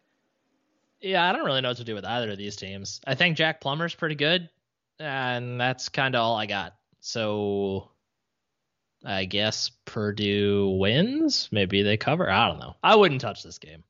[1.02, 3.02] Yeah, I don't really know what to do with either of these teams.
[3.06, 4.50] I think Jack Plummer's pretty good,
[5.00, 6.76] and that's kind of all I got.
[7.02, 7.92] So
[9.06, 11.48] I guess Purdue wins.
[11.52, 12.30] Maybe they cover.
[12.30, 12.76] I don't know.
[12.84, 13.84] I wouldn't touch this game.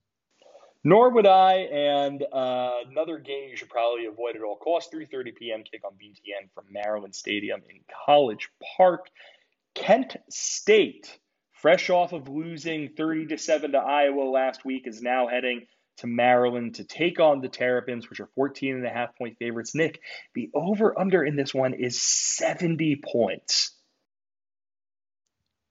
[0.84, 1.54] Nor would I.
[1.72, 5.64] And uh, another game you should probably avoid at all costs: 3:30 p.m.
[5.64, 9.08] kick on BTN from Maryland Stadium in College Park.
[9.74, 11.20] Kent State,
[11.52, 15.66] fresh off of losing 30 to seven to Iowa last week, is now heading
[15.98, 19.76] to Maryland to take on the Terrapins, which are 14 and a half point favorites.
[19.76, 20.02] Nick,
[20.34, 23.75] the over under in this one is 70 points.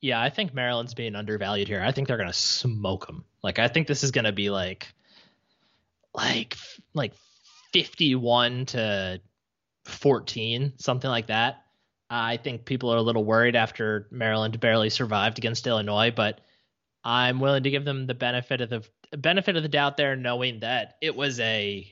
[0.05, 1.81] Yeah, I think Maryland's being undervalued here.
[1.81, 3.25] I think they're going to smoke them.
[3.43, 4.93] Like I think this is going to be like
[6.13, 6.59] like
[6.93, 7.15] like
[7.73, 9.23] 51 to
[9.87, 11.65] 14, something like that.
[12.11, 16.43] I think people are a little worried after Maryland barely survived against Illinois, but
[17.03, 18.85] I'm willing to give them the benefit of the
[19.17, 21.91] benefit of the doubt there, knowing that it was a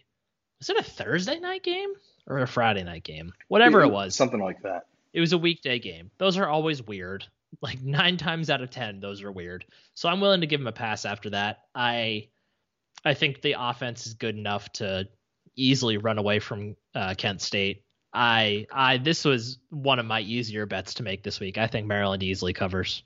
[0.59, 1.95] was it a Thursday night game
[2.27, 4.85] or a Friday night game, whatever it was, something like that.
[5.15, 6.11] It was a weekday game.
[6.19, 7.27] Those are always weird.
[7.61, 9.65] Like nine times out of ten, those are weird.
[9.95, 11.59] So I'm willing to give him a pass after that.
[11.75, 12.29] I
[13.05, 15.09] I think the offense is good enough to
[15.57, 17.85] easily run away from uh, Kent State.
[18.13, 21.59] I I this was one of my easier bets to make this week.
[21.59, 23.03] I think Maryland easily covers.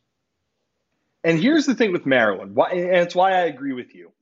[1.24, 4.12] And here's the thing with Maryland, why, and it's why I agree with you.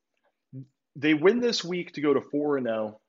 [0.97, 2.95] They win this week to go to four and zero.
[2.95, 3.01] Oh.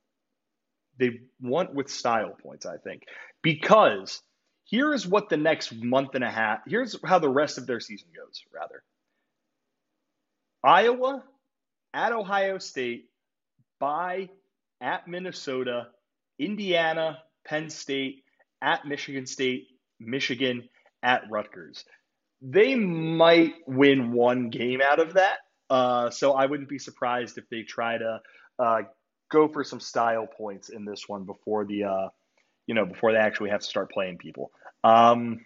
[0.98, 3.04] They want with style points, I think,
[3.42, 4.22] because
[4.66, 6.60] here is what the next month and a half.
[6.68, 8.44] Here's how the rest of their season goes.
[8.54, 8.84] Rather,
[10.64, 11.24] Iowa
[11.94, 13.10] at Ohio State,
[13.80, 14.30] by
[14.82, 15.88] at Minnesota,
[16.40, 18.24] Indiana, Penn State,
[18.62, 19.68] at Michigan State,
[20.00, 20.68] Michigan,
[21.04, 21.86] at Rutgers.
[22.42, 25.38] They might win one game out of that.
[25.70, 28.22] Uh, so I wouldn't be surprised if they try to
[28.60, 28.82] uh,
[29.32, 32.10] go for some style points in this one before the, uh,
[32.68, 34.52] you know, before they actually have to start playing people.
[34.84, 35.46] Um,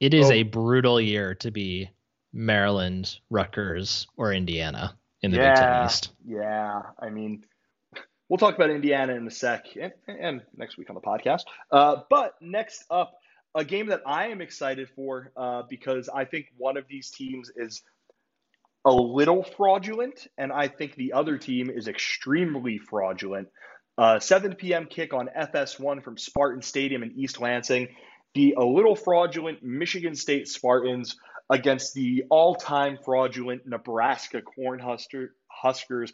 [0.00, 1.90] it is oh, a brutal year to be
[2.32, 6.10] Maryland, Rutgers, or Indiana in the yeah, Big Ten East.
[6.26, 7.44] Yeah, I mean,
[8.28, 11.42] we'll talk about Indiana in a sec and, and next week on the podcast.
[11.70, 13.18] Uh, but next up,
[13.54, 17.50] a game that I am excited for uh, because I think one of these teams
[17.56, 17.82] is
[18.84, 23.48] a little fraudulent, and I think the other team is extremely fraudulent.
[23.98, 24.86] Uh, 7 p.m.
[24.86, 27.88] kick on FS1 from Spartan Stadium in East Lansing.
[28.34, 31.16] The a little fraudulent Michigan State Spartans
[31.50, 36.12] against the all-time fraudulent Nebraska Cornhuskers.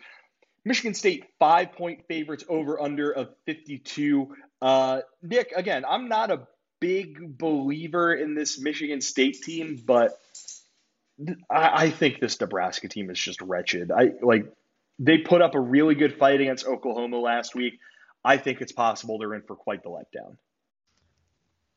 [0.64, 4.34] Michigan State five point favorites over under of 52.
[4.62, 6.46] Uh, Nick, again, I'm not a
[6.80, 10.18] big believer in this Michigan State team, but
[11.50, 13.90] I, I think this Nebraska team is just wretched.
[13.90, 14.50] I like
[14.98, 17.78] they put up a really good fight against Oklahoma last week.
[18.24, 20.36] I think it's possible they're in for quite the letdown.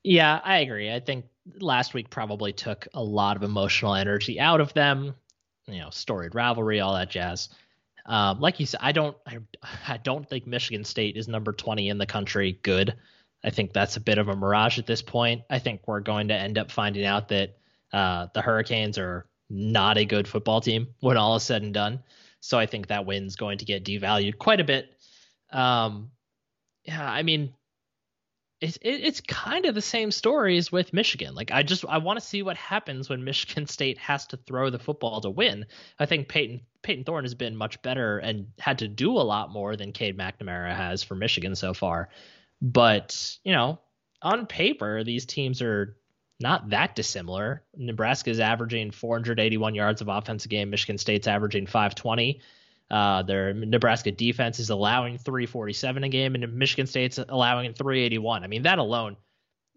[0.04, 0.94] Yeah, I agree.
[0.94, 1.26] I think
[1.60, 5.16] last week probably took a lot of emotional energy out of them.
[5.66, 7.50] You know, storied rivalry, all that jazz.
[8.06, 9.40] Um, like you said, I don't, I,
[9.88, 12.96] I don't think Michigan State is number 20 in the country good.
[13.44, 15.42] I think that's a bit of a mirage at this point.
[15.50, 17.58] I think we're going to end up finding out that
[17.92, 22.02] uh, the Hurricanes are not a good football team when all is said and done.
[22.40, 24.90] So I think that win's going to get devalued quite a bit.
[25.52, 26.12] Um,
[26.84, 27.54] yeah, I mean,
[28.60, 31.36] it's it's kind of the same stories with Michigan.
[31.36, 34.70] Like I just I want to see what happens when Michigan State has to throw
[34.70, 35.66] the football to win.
[36.00, 39.52] I think Peyton Payton Thorne has been much better and had to do a lot
[39.52, 42.10] more than Cade McNamara has for Michigan so far.
[42.62, 43.80] But you know,
[44.22, 45.96] on paper, these teams are
[46.40, 47.64] not that dissimilar.
[47.76, 50.70] Nebraska is averaging 481 yards of offense a game.
[50.70, 52.42] Michigan State's averaging 520.
[52.90, 58.44] Uh, their Nebraska defense is allowing 347 a game, and Michigan State's allowing 381.
[58.44, 59.18] I mean, that alone,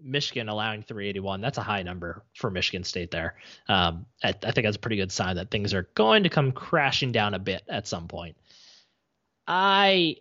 [0.00, 3.36] Michigan allowing 381, that's a high number for Michigan State there.
[3.68, 6.52] Um, I, I think that's a pretty good sign that things are going to come
[6.52, 8.36] crashing down a bit at some point.
[9.46, 10.16] I,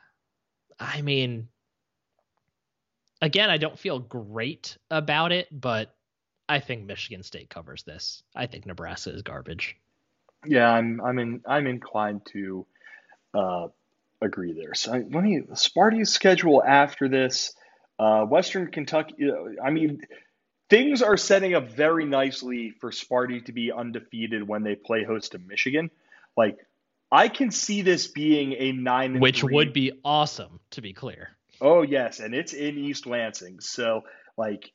[0.80, 1.48] I mean,
[3.20, 5.94] again, I don't feel great about it, but
[6.48, 8.22] I think Michigan State covers this.
[8.34, 9.76] I think Nebraska is garbage.
[10.46, 12.66] Yeah, I'm I'm in I'm inclined to
[13.34, 13.68] uh,
[14.20, 14.74] agree there.
[14.74, 17.54] So I, let me Sparty's schedule after this.
[17.98, 19.30] Uh, Western Kentucky.
[19.62, 20.02] I mean,
[20.70, 25.32] things are setting up very nicely for Sparty to be undefeated when they play host
[25.32, 25.90] to Michigan.
[26.36, 26.58] Like,
[27.10, 30.60] I can see this being a nine, which would be awesome.
[30.72, 31.30] To be clear.
[31.60, 33.60] Oh yes, and it's in East Lansing.
[33.60, 34.02] So
[34.36, 34.72] like,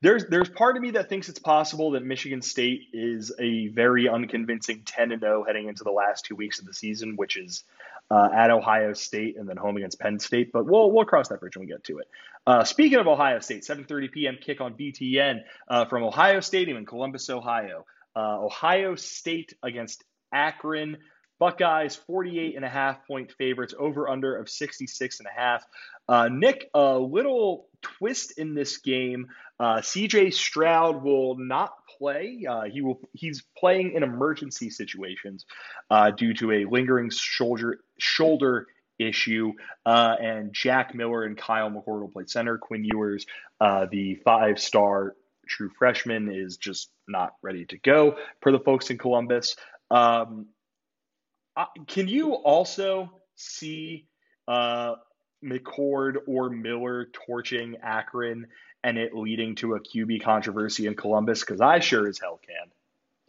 [0.00, 4.08] there's there's part of me that thinks it's possible that Michigan State is a very
[4.08, 7.64] unconvincing 10 and 0 heading into the last two weeks of the season, which is
[8.10, 10.52] uh, at Ohio State and then home against Penn State.
[10.52, 12.08] But we'll we'll cross that bridge when we get to it.
[12.46, 14.38] Uh, speaking of Ohio State, 7:30 p.m.
[14.40, 17.86] kick on BTN uh, from Ohio Stadium in Columbus, Ohio.
[18.14, 20.98] Uh, Ohio State against Akron.
[21.42, 25.64] Buckeyes 48 and a half point favorites over under of 66 and a half.
[26.08, 29.26] Uh, Nick, a little twist in this game.
[29.58, 32.46] Uh, CJ Stroud will not play.
[32.48, 33.00] Uh, he will.
[33.12, 35.44] He's playing in emergency situations
[35.90, 38.68] uh, due to a lingering shoulder shoulder
[39.00, 39.52] issue.
[39.84, 42.56] Uh, and Jack Miller and Kyle McCord will play center.
[42.56, 43.26] Quinn Ewers,
[43.60, 45.16] uh, the five star
[45.48, 48.14] true freshman, is just not ready to go.
[48.40, 49.56] Per the folks in Columbus.
[49.90, 50.46] Um,
[51.56, 54.06] uh, can you also see
[54.48, 54.94] uh,
[55.44, 58.46] McCord or Miller torching Akron
[58.84, 61.40] and it leading to a QB controversy in Columbus?
[61.40, 62.70] Because I sure as hell can.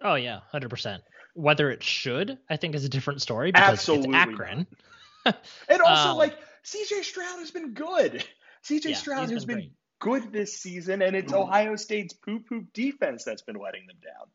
[0.02, 1.04] Oh yeah, hundred percent.
[1.34, 4.68] Whether it should, I think, is a different story because Absolutely it's Akron.
[5.26, 8.24] and also, um, like CJ Stroud has been good.
[8.68, 11.42] CJ yeah, Stroud has been, been good this season, and it's mm-hmm.
[11.42, 14.28] Ohio State's poop poop defense that's been letting them down.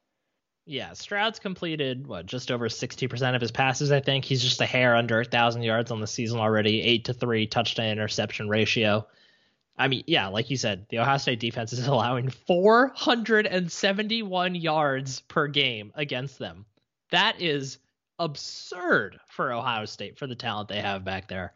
[0.71, 3.91] Yeah, Stroud's completed what just over sixty percent of his passes.
[3.91, 6.83] I think he's just a hair under a thousand yards on the season already.
[6.83, 9.07] Eight to three touchdown interception ratio.
[9.79, 15.49] I mean, yeah, like you said, the Ohio State defense is allowing 471 yards per
[15.49, 16.67] game against them.
[17.13, 17.79] That is
[18.19, 21.55] absurd for Ohio State for the talent they have back there.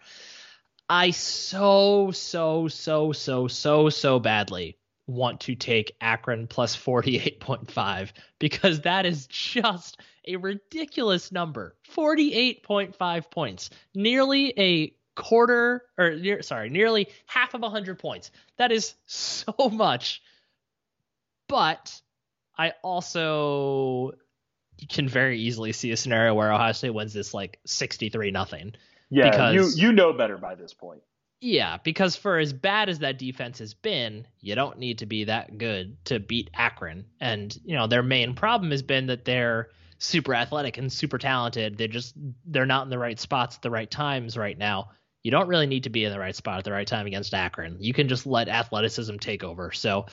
[0.89, 4.79] I so so so so so so badly
[5.13, 11.77] want to take Akron plus 48.5 because that is just a ridiculous number.
[11.95, 13.71] 48.5 points.
[13.95, 18.31] Nearly a quarter or near, sorry, nearly half of 100 points.
[18.59, 20.23] That is so much.
[21.49, 22.01] But
[22.57, 24.13] I also
[24.89, 28.75] can very easily see a scenario where Ohio State wins this like 63 nothing.
[29.11, 31.03] Yeah, because, you you know better by this point.
[31.45, 35.24] Yeah, because for as bad as that defense has been, you don't need to be
[35.24, 37.05] that good to beat Akron.
[37.20, 41.76] And, you know, their main problem has been that they're super athletic and super talented.
[41.76, 42.14] They're just
[42.47, 44.90] they're not in the right spots at the right times right now.
[45.24, 47.34] You don't really need to be in the right spot at the right time against
[47.34, 47.76] Akron.
[47.80, 49.72] You can just let athleticism take over.
[49.72, 50.07] So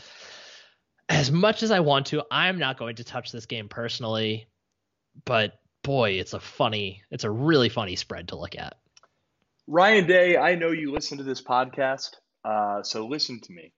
[1.10, 4.48] as much as I want to, I'm not going to touch this game personally,
[5.26, 8.78] but boy, it's a funny, it's a really funny spread to look at.
[9.72, 13.72] Ryan Day, I know you listen to this podcast, uh, so listen to me.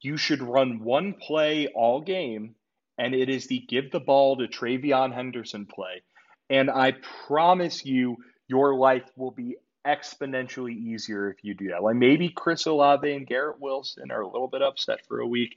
[0.00, 2.56] You should run one play all game,
[2.98, 6.02] and it is the give the ball to TreVeyon Henderson play.
[6.50, 6.94] And I
[7.28, 8.16] promise you,
[8.48, 11.84] your life will be exponentially easier if you do that.
[11.84, 15.54] Like maybe Chris Olave and Garrett Wilson are a little bit upset for a week.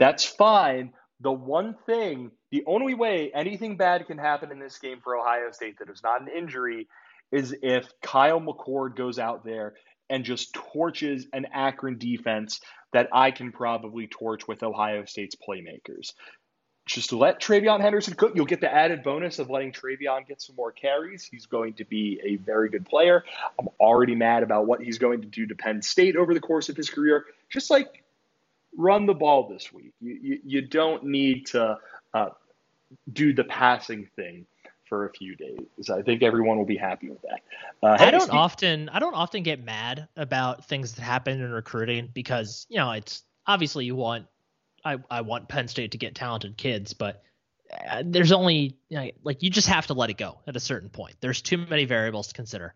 [0.00, 0.92] That's fine.
[1.20, 5.52] The one thing, the only way anything bad can happen in this game for Ohio
[5.52, 6.88] State that is not an injury
[7.30, 9.74] is if Kyle McCord goes out there
[10.10, 12.60] and just torches an Akron defense
[12.92, 16.14] that I can probably torch with Ohio State's playmakers.
[16.86, 20.56] Just let TreVeyon Henderson cook, you'll get the added bonus of letting TreVeyon get some
[20.56, 21.28] more carries.
[21.30, 23.24] He's going to be a very good player.
[23.58, 26.70] I'm already mad about what he's going to do to Penn State over the course
[26.70, 27.26] of his career.
[27.50, 28.02] Just like
[28.74, 29.92] run the ball this week.
[30.00, 31.76] You, you, you don't need to
[32.14, 32.30] uh,
[33.12, 34.46] do the passing thing
[34.88, 35.90] for a few days.
[35.90, 37.40] I think everyone will be happy with that.
[37.82, 42.08] Uh, I don't often I don't often get mad about things that happen in recruiting
[42.12, 44.26] because you know it's obviously you want
[44.84, 47.22] I I want Penn State to get talented kids, but
[47.90, 50.60] uh, there's only you know, like you just have to let it go at a
[50.60, 51.16] certain point.
[51.20, 52.74] There's too many variables to consider.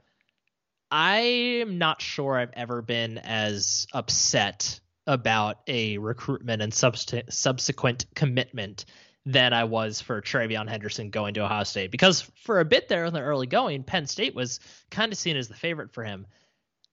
[0.91, 8.85] I'm not sure I've ever been as upset about a recruitment and subst- subsequent commitment
[9.25, 13.05] than I was for TreVeyon Henderson going to Ohio State because for a bit there
[13.05, 14.61] in the early going, Penn State was
[14.91, 16.27] kind of seen as the favorite for him.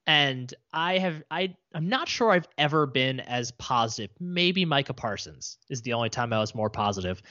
[0.05, 4.11] And I have I I'm not sure I've ever been as positive.
[4.19, 7.21] Maybe Micah Parsons is the only time I was more positive.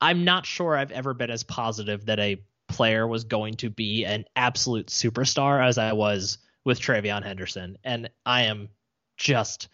[0.00, 4.04] I'm not sure I've ever been as positive that a player was going to be
[4.04, 7.78] an absolute superstar as I was with TreVeyon Henderson.
[7.84, 8.68] And I am
[9.16, 9.68] just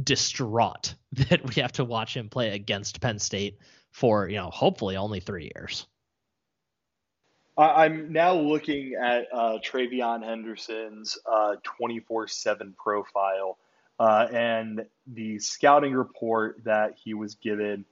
[0.00, 3.58] distraught that we have to watch him play against Penn State
[3.90, 5.86] for, you know, hopefully only three years.
[7.56, 13.58] I'm now looking at uh, TreVeyon Henderson's uh, 24 7 profile
[13.98, 17.84] uh, and the scouting report that he was given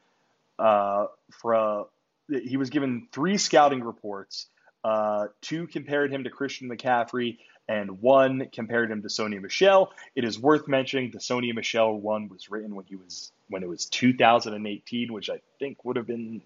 [0.58, 1.86] uh, from.
[2.28, 4.46] He was given three scouting reports.
[4.82, 7.38] Uh, two compared him to Christian McCaffrey,
[7.68, 9.92] and one compared him to Sony Michel.
[10.16, 13.68] It is worth mentioning the Sony Michel one was written when he was when it
[13.68, 16.42] was 2018, which I think would have been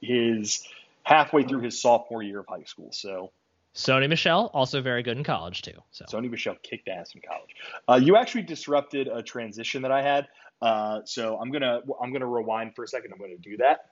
[0.00, 0.66] his
[1.02, 2.90] halfway through his sophomore year of high school.
[2.92, 3.32] So
[3.74, 5.78] Sony Michel also very good in college too.
[5.92, 7.54] So Sony Michel kicked ass in college.
[7.88, 10.28] Uh, you actually disrupted a transition that I had,
[10.60, 13.12] uh, so I'm gonna I'm gonna rewind for a second.
[13.12, 13.90] I'm gonna do that.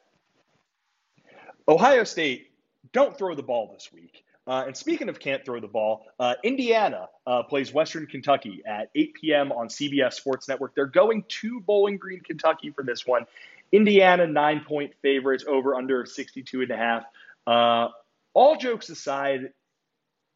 [1.69, 2.51] Ohio State
[2.93, 4.25] don't throw the ball this week.
[4.49, 8.89] Uh, and speaking of can't throw the ball, uh, Indiana uh, plays Western Kentucky at
[8.95, 9.53] 8 p.m.
[9.53, 10.75] on CBS Sports Network.
[10.75, 13.27] They're going to Bowling Green, Kentucky for this one.
[13.73, 17.03] Indiana, nine point favorites, over under 62 and a half.
[17.47, 17.89] Uh,
[18.33, 19.53] all jokes aside,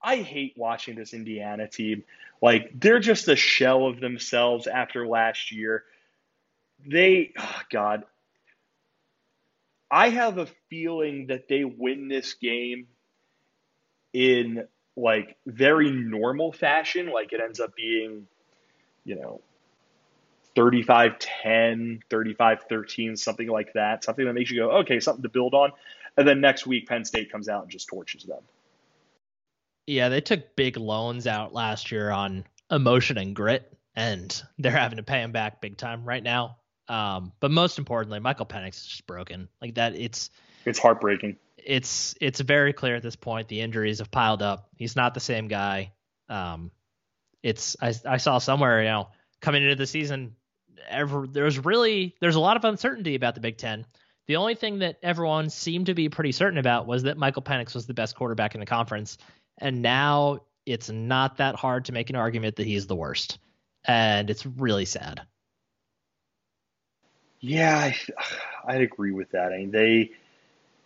[0.03, 2.05] I hate watching this Indiana team.
[2.43, 5.85] Like, they're just a shell of themselves after last year.
[6.87, 8.05] They, oh God,
[9.91, 12.89] I have a feeling that they win this game
[14.13, 17.11] in like very normal fashion.
[17.11, 18.27] Like, it ends up being,
[19.05, 19.41] you know,
[20.55, 24.05] 35 10, 35 13, something like that.
[24.05, 25.73] Something that makes you go, okay, something to build on.
[26.17, 28.43] And then next week, Penn State comes out and just torches them.
[29.87, 34.99] Yeah, they took big loans out last year on emotion and grit, and they're having
[34.99, 36.59] to pay them back big time right now.
[36.89, 39.49] Um, but most importantly, Michael Penix is just broken.
[39.61, 40.31] Like that, it's
[40.65, 41.37] it's heartbreaking.
[41.57, 43.49] It's it's very clear at this point.
[43.49, 44.69] The injuries have piled up.
[44.77, 45.93] He's not the same guy.
[46.29, 46.71] Um,
[47.43, 49.09] it's I, I saw somewhere you know
[49.41, 50.37] coming into the season
[50.89, 53.87] ever there's really there's a lot of uncertainty about the Big Ten.
[54.27, 57.75] The only thing that everyone seemed to be pretty certain about was that Michael Penix
[57.75, 59.19] was the best quarterback in the conference,
[59.59, 63.39] and now it's not that hard to make an argument that he's the worst,
[63.85, 65.23] and it's really sad.
[67.41, 67.97] Yeah, I,
[68.65, 69.53] I agree with that.
[69.53, 70.13] I mean, they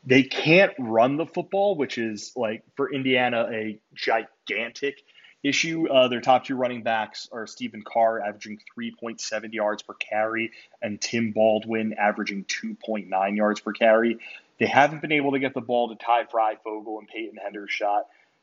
[0.06, 5.02] they can't run the football, which is like for Indiana a gigantic
[5.42, 5.88] issue.
[5.88, 11.00] Uh, their top two running backs are Stephen Carr, averaging 3.7 yards per carry, and
[11.00, 14.18] Tim Baldwin, averaging 2.9 yards per carry.
[14.58, 18.02] They haven't been able to get the ball to Ty Fryfogle and Peyton Hendershot.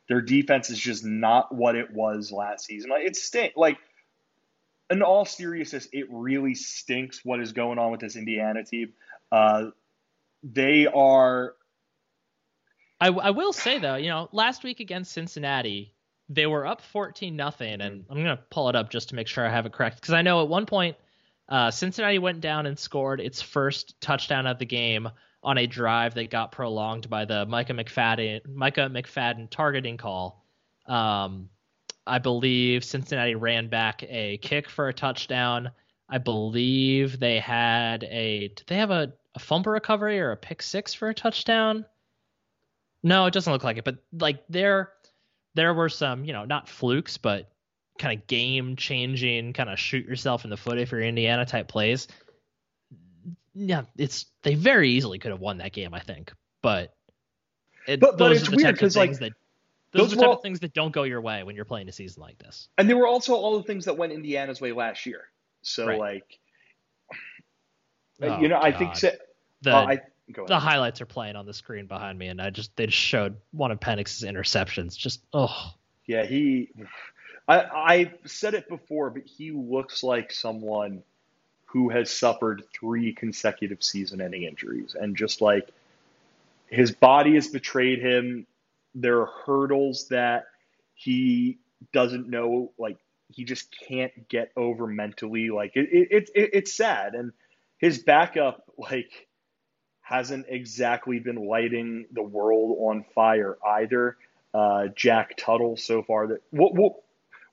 [0.09, 2.89] Their defense is just not what it was last season.
[2.89, 3.53] Like it stink.
[3.55, 3.77] Like
[4.89, 8.93] in all seriousness, it really stinks what is going on with this Indiana team.
[9.31, 9.71] Uh,
[10.43, 11.55] they are.
[12.99, 15.93] I, I will say though, you know, last week against Cincinnati,
[16.29, 19.27] they were up 14 nothing and i'm going to pull it up just to make
[19.27, 20.95] sure i have it correct because i know at one point
[21.49, 25.09] uh, cincinnati went down and scored its first touchdown of the game
[25.43, 30.45] on a drive that got prolonged by the micah mcfadden micah mcfadden targeting call
[30.87, 31.49] um,
[32.07, 35.69] i believe cincinnati ran back a kick for a touchdown
[36.09, 40.61] i believe they had a did they have a, a fumble recovery or a pick
[40.61, 41.85] six for a touchdown
[43.01, 44.91] no it doesn't look like it but like they're
[45.55, 47.49] there were some, you know, not flukes, but
[47.99, 51.67] kind of game changing, kind of shoot yourself in the foot if you're Indiana type
[51.67, 52.07] plays.
[53.53, 56.33] Yeah, it's they very easily could have won that game, I think.
[56.61, 56.95] But
[57.87, 59.33] it, but, but it's weird because like that,
[59.91, 61.65] those, those are the type all, of things that don't go your way when you're
[61.65, 62.67] playing a season like this.
[62.77, 65.25] And there were also all the things that went Indiana's way last year.
[65.61, 65.99] So right.
[65.99, 66.39] like,
[68.21, 68.65] oh, you know, God.
[68.65, 69.11] I think so,
[69.61, 69.99] the uh, I,
[70.47, 73.35] the highlights are playing on the screen behind me, and I just they just showed
[73.51, 74.97] one of Penix's interceptions.
[74.97, 75.73] Just oh.
[76.05, 76.69] Yeah, he.
[77.47, 81.01] I I said it before, but he looks like someone
[81.65, 85.69] who has suffered three consecutive season-ending injuries, and just like
[86.67, 88.45] his body has betrayed him.
[88.95, 90.47] There are hurdles that
[90.93, 91.57] he
[91.93, 92.97] doesn't know, like
[93.31, 95.49] he just can't get over mentally.
[95.49, 97.31] Like it, it, it it's sad, and
[97.83, 99.27] his backup, like
[99.99, 104.15] hasn't exactly been lighting the world on fire either.
[104.53, 107.03] Uh, Jack Tuttle so far that we'll, we'll,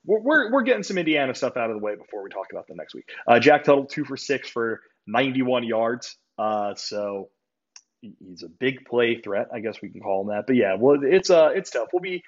[0.04, 2.76] we're, we're getting some Indiana stuff out of the way before we talk about them
[2.76, 3.10] next week.
[3.26, 6.16] Uh, Jack Tuttle two for six for 91 yards.
[6.38, 7.30] Uh, so
[8.00, 10.46] he's a big play threat, I guess we can call him that.
[10.46, 11.88] But yeah, well, it's uh, it's tough.
[11.92, 12.22] We'll be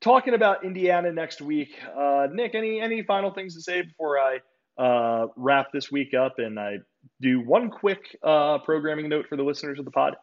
[0.00, 1.76] talking about Indiana next week.
[1.92, 4.38] Uh, Nick, any any final things to say before I
[4.78, 6.78] uh, wrap this week up and I
[7.20, 10.16] do one quick uh, programming note for the listeners of the pod?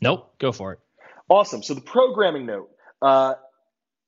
[0.00, 0.80] Nope, go for it.
[1.28, 1.62] Awesome.
[1.62, 2.70] So the programming note.
[3.00, 3.34] Uh,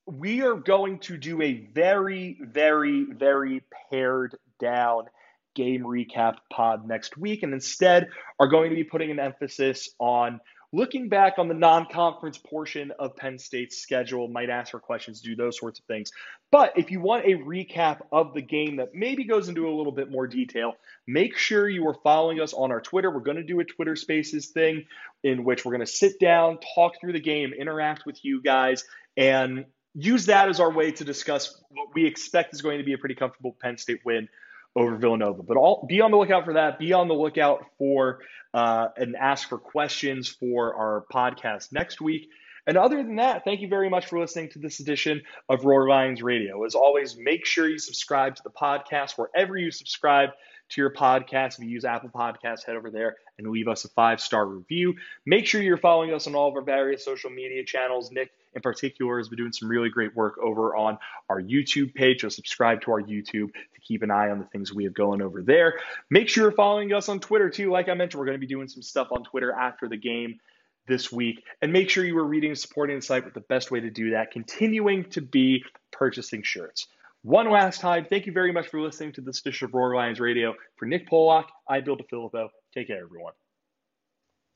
[0.07, 5.07] we are going to do a very, very, very pared down
[5.55, 10.41] game recap pod next week, and instead are going to be putting an emphasis on
[10.77, 15.23] looking back on the non conference portion of Penn State's schedule, might ask for questions,
[15.23, 16.13] do those sorts of things.
[16.53, 19.93] But if you want a recap of the game that maybe goes into a little
[19.93, 20.75] bit more detail,
[21.07, 23.11] make sure you are following us on our Twitter.
[23.11, 24.85] We're going to do a Twitter Spaces thing
[25.25, 28.85] in which we're going to sit down, talk through the game, interact with you guys,
[29.17, 29.65] and
[29.95, 32.99] use that as our way to discuss what we expect is going to be a
[32.99, 34.29] pretty comfortable Penn State win
[34.77, 35.43] over Villanova.
[35.43, 36.79] But all, be on the lookout for that.
[36.79, 38.21] Be on the lookout for
[38.55, 42.29] uh, and ask for questions for our podcast next week.
[42.67, 45.89] And other than that, thank you very much for listening to this edition of Roar
[45.89, 46.65] Lions Radio.
[46.65, 50.31] As always, make sure you subscribe to the podcast wherever you subscribe
[50.71, 51.59] to your podcast.
[51.59, 54.95] If you use Apple Podcasts, head over there and leave us a five star review.
[55.25, 58.11] Make sure you're following us on all of our various social media channels.
[58.11, 60.99] Nick, in particular, has been doing some really great work over on
[61.29, 62.23] our YouTube page.
[62.23, 65.23] So subscribe to our YouTube to keep an eye on the things we have going
[65.23, 65.79] over there.
[66.11, 67.71] Make sure you're following us on Twitter too.
[67.71, 70.41] Like I mentioned, we're going to be doing some stuff on Twitter after the game
[70.89, 71.45] this week.
[71.61, 73.91] And make sure you are reading and supporting the site with the best way to
[73.91, 76.87] do that, continuing to be purchasing shirts.
[77.23, 80.21] One last time, thank you very much for listening to this edition of Roar Lions
[80.21, 80.55] Radio.
[80.77, 82.49] For Nick Polak, I'm Bill DiFilippo.
[82.73, 83.33] Take care, everyone.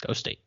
[0.06, 0.40] Go State.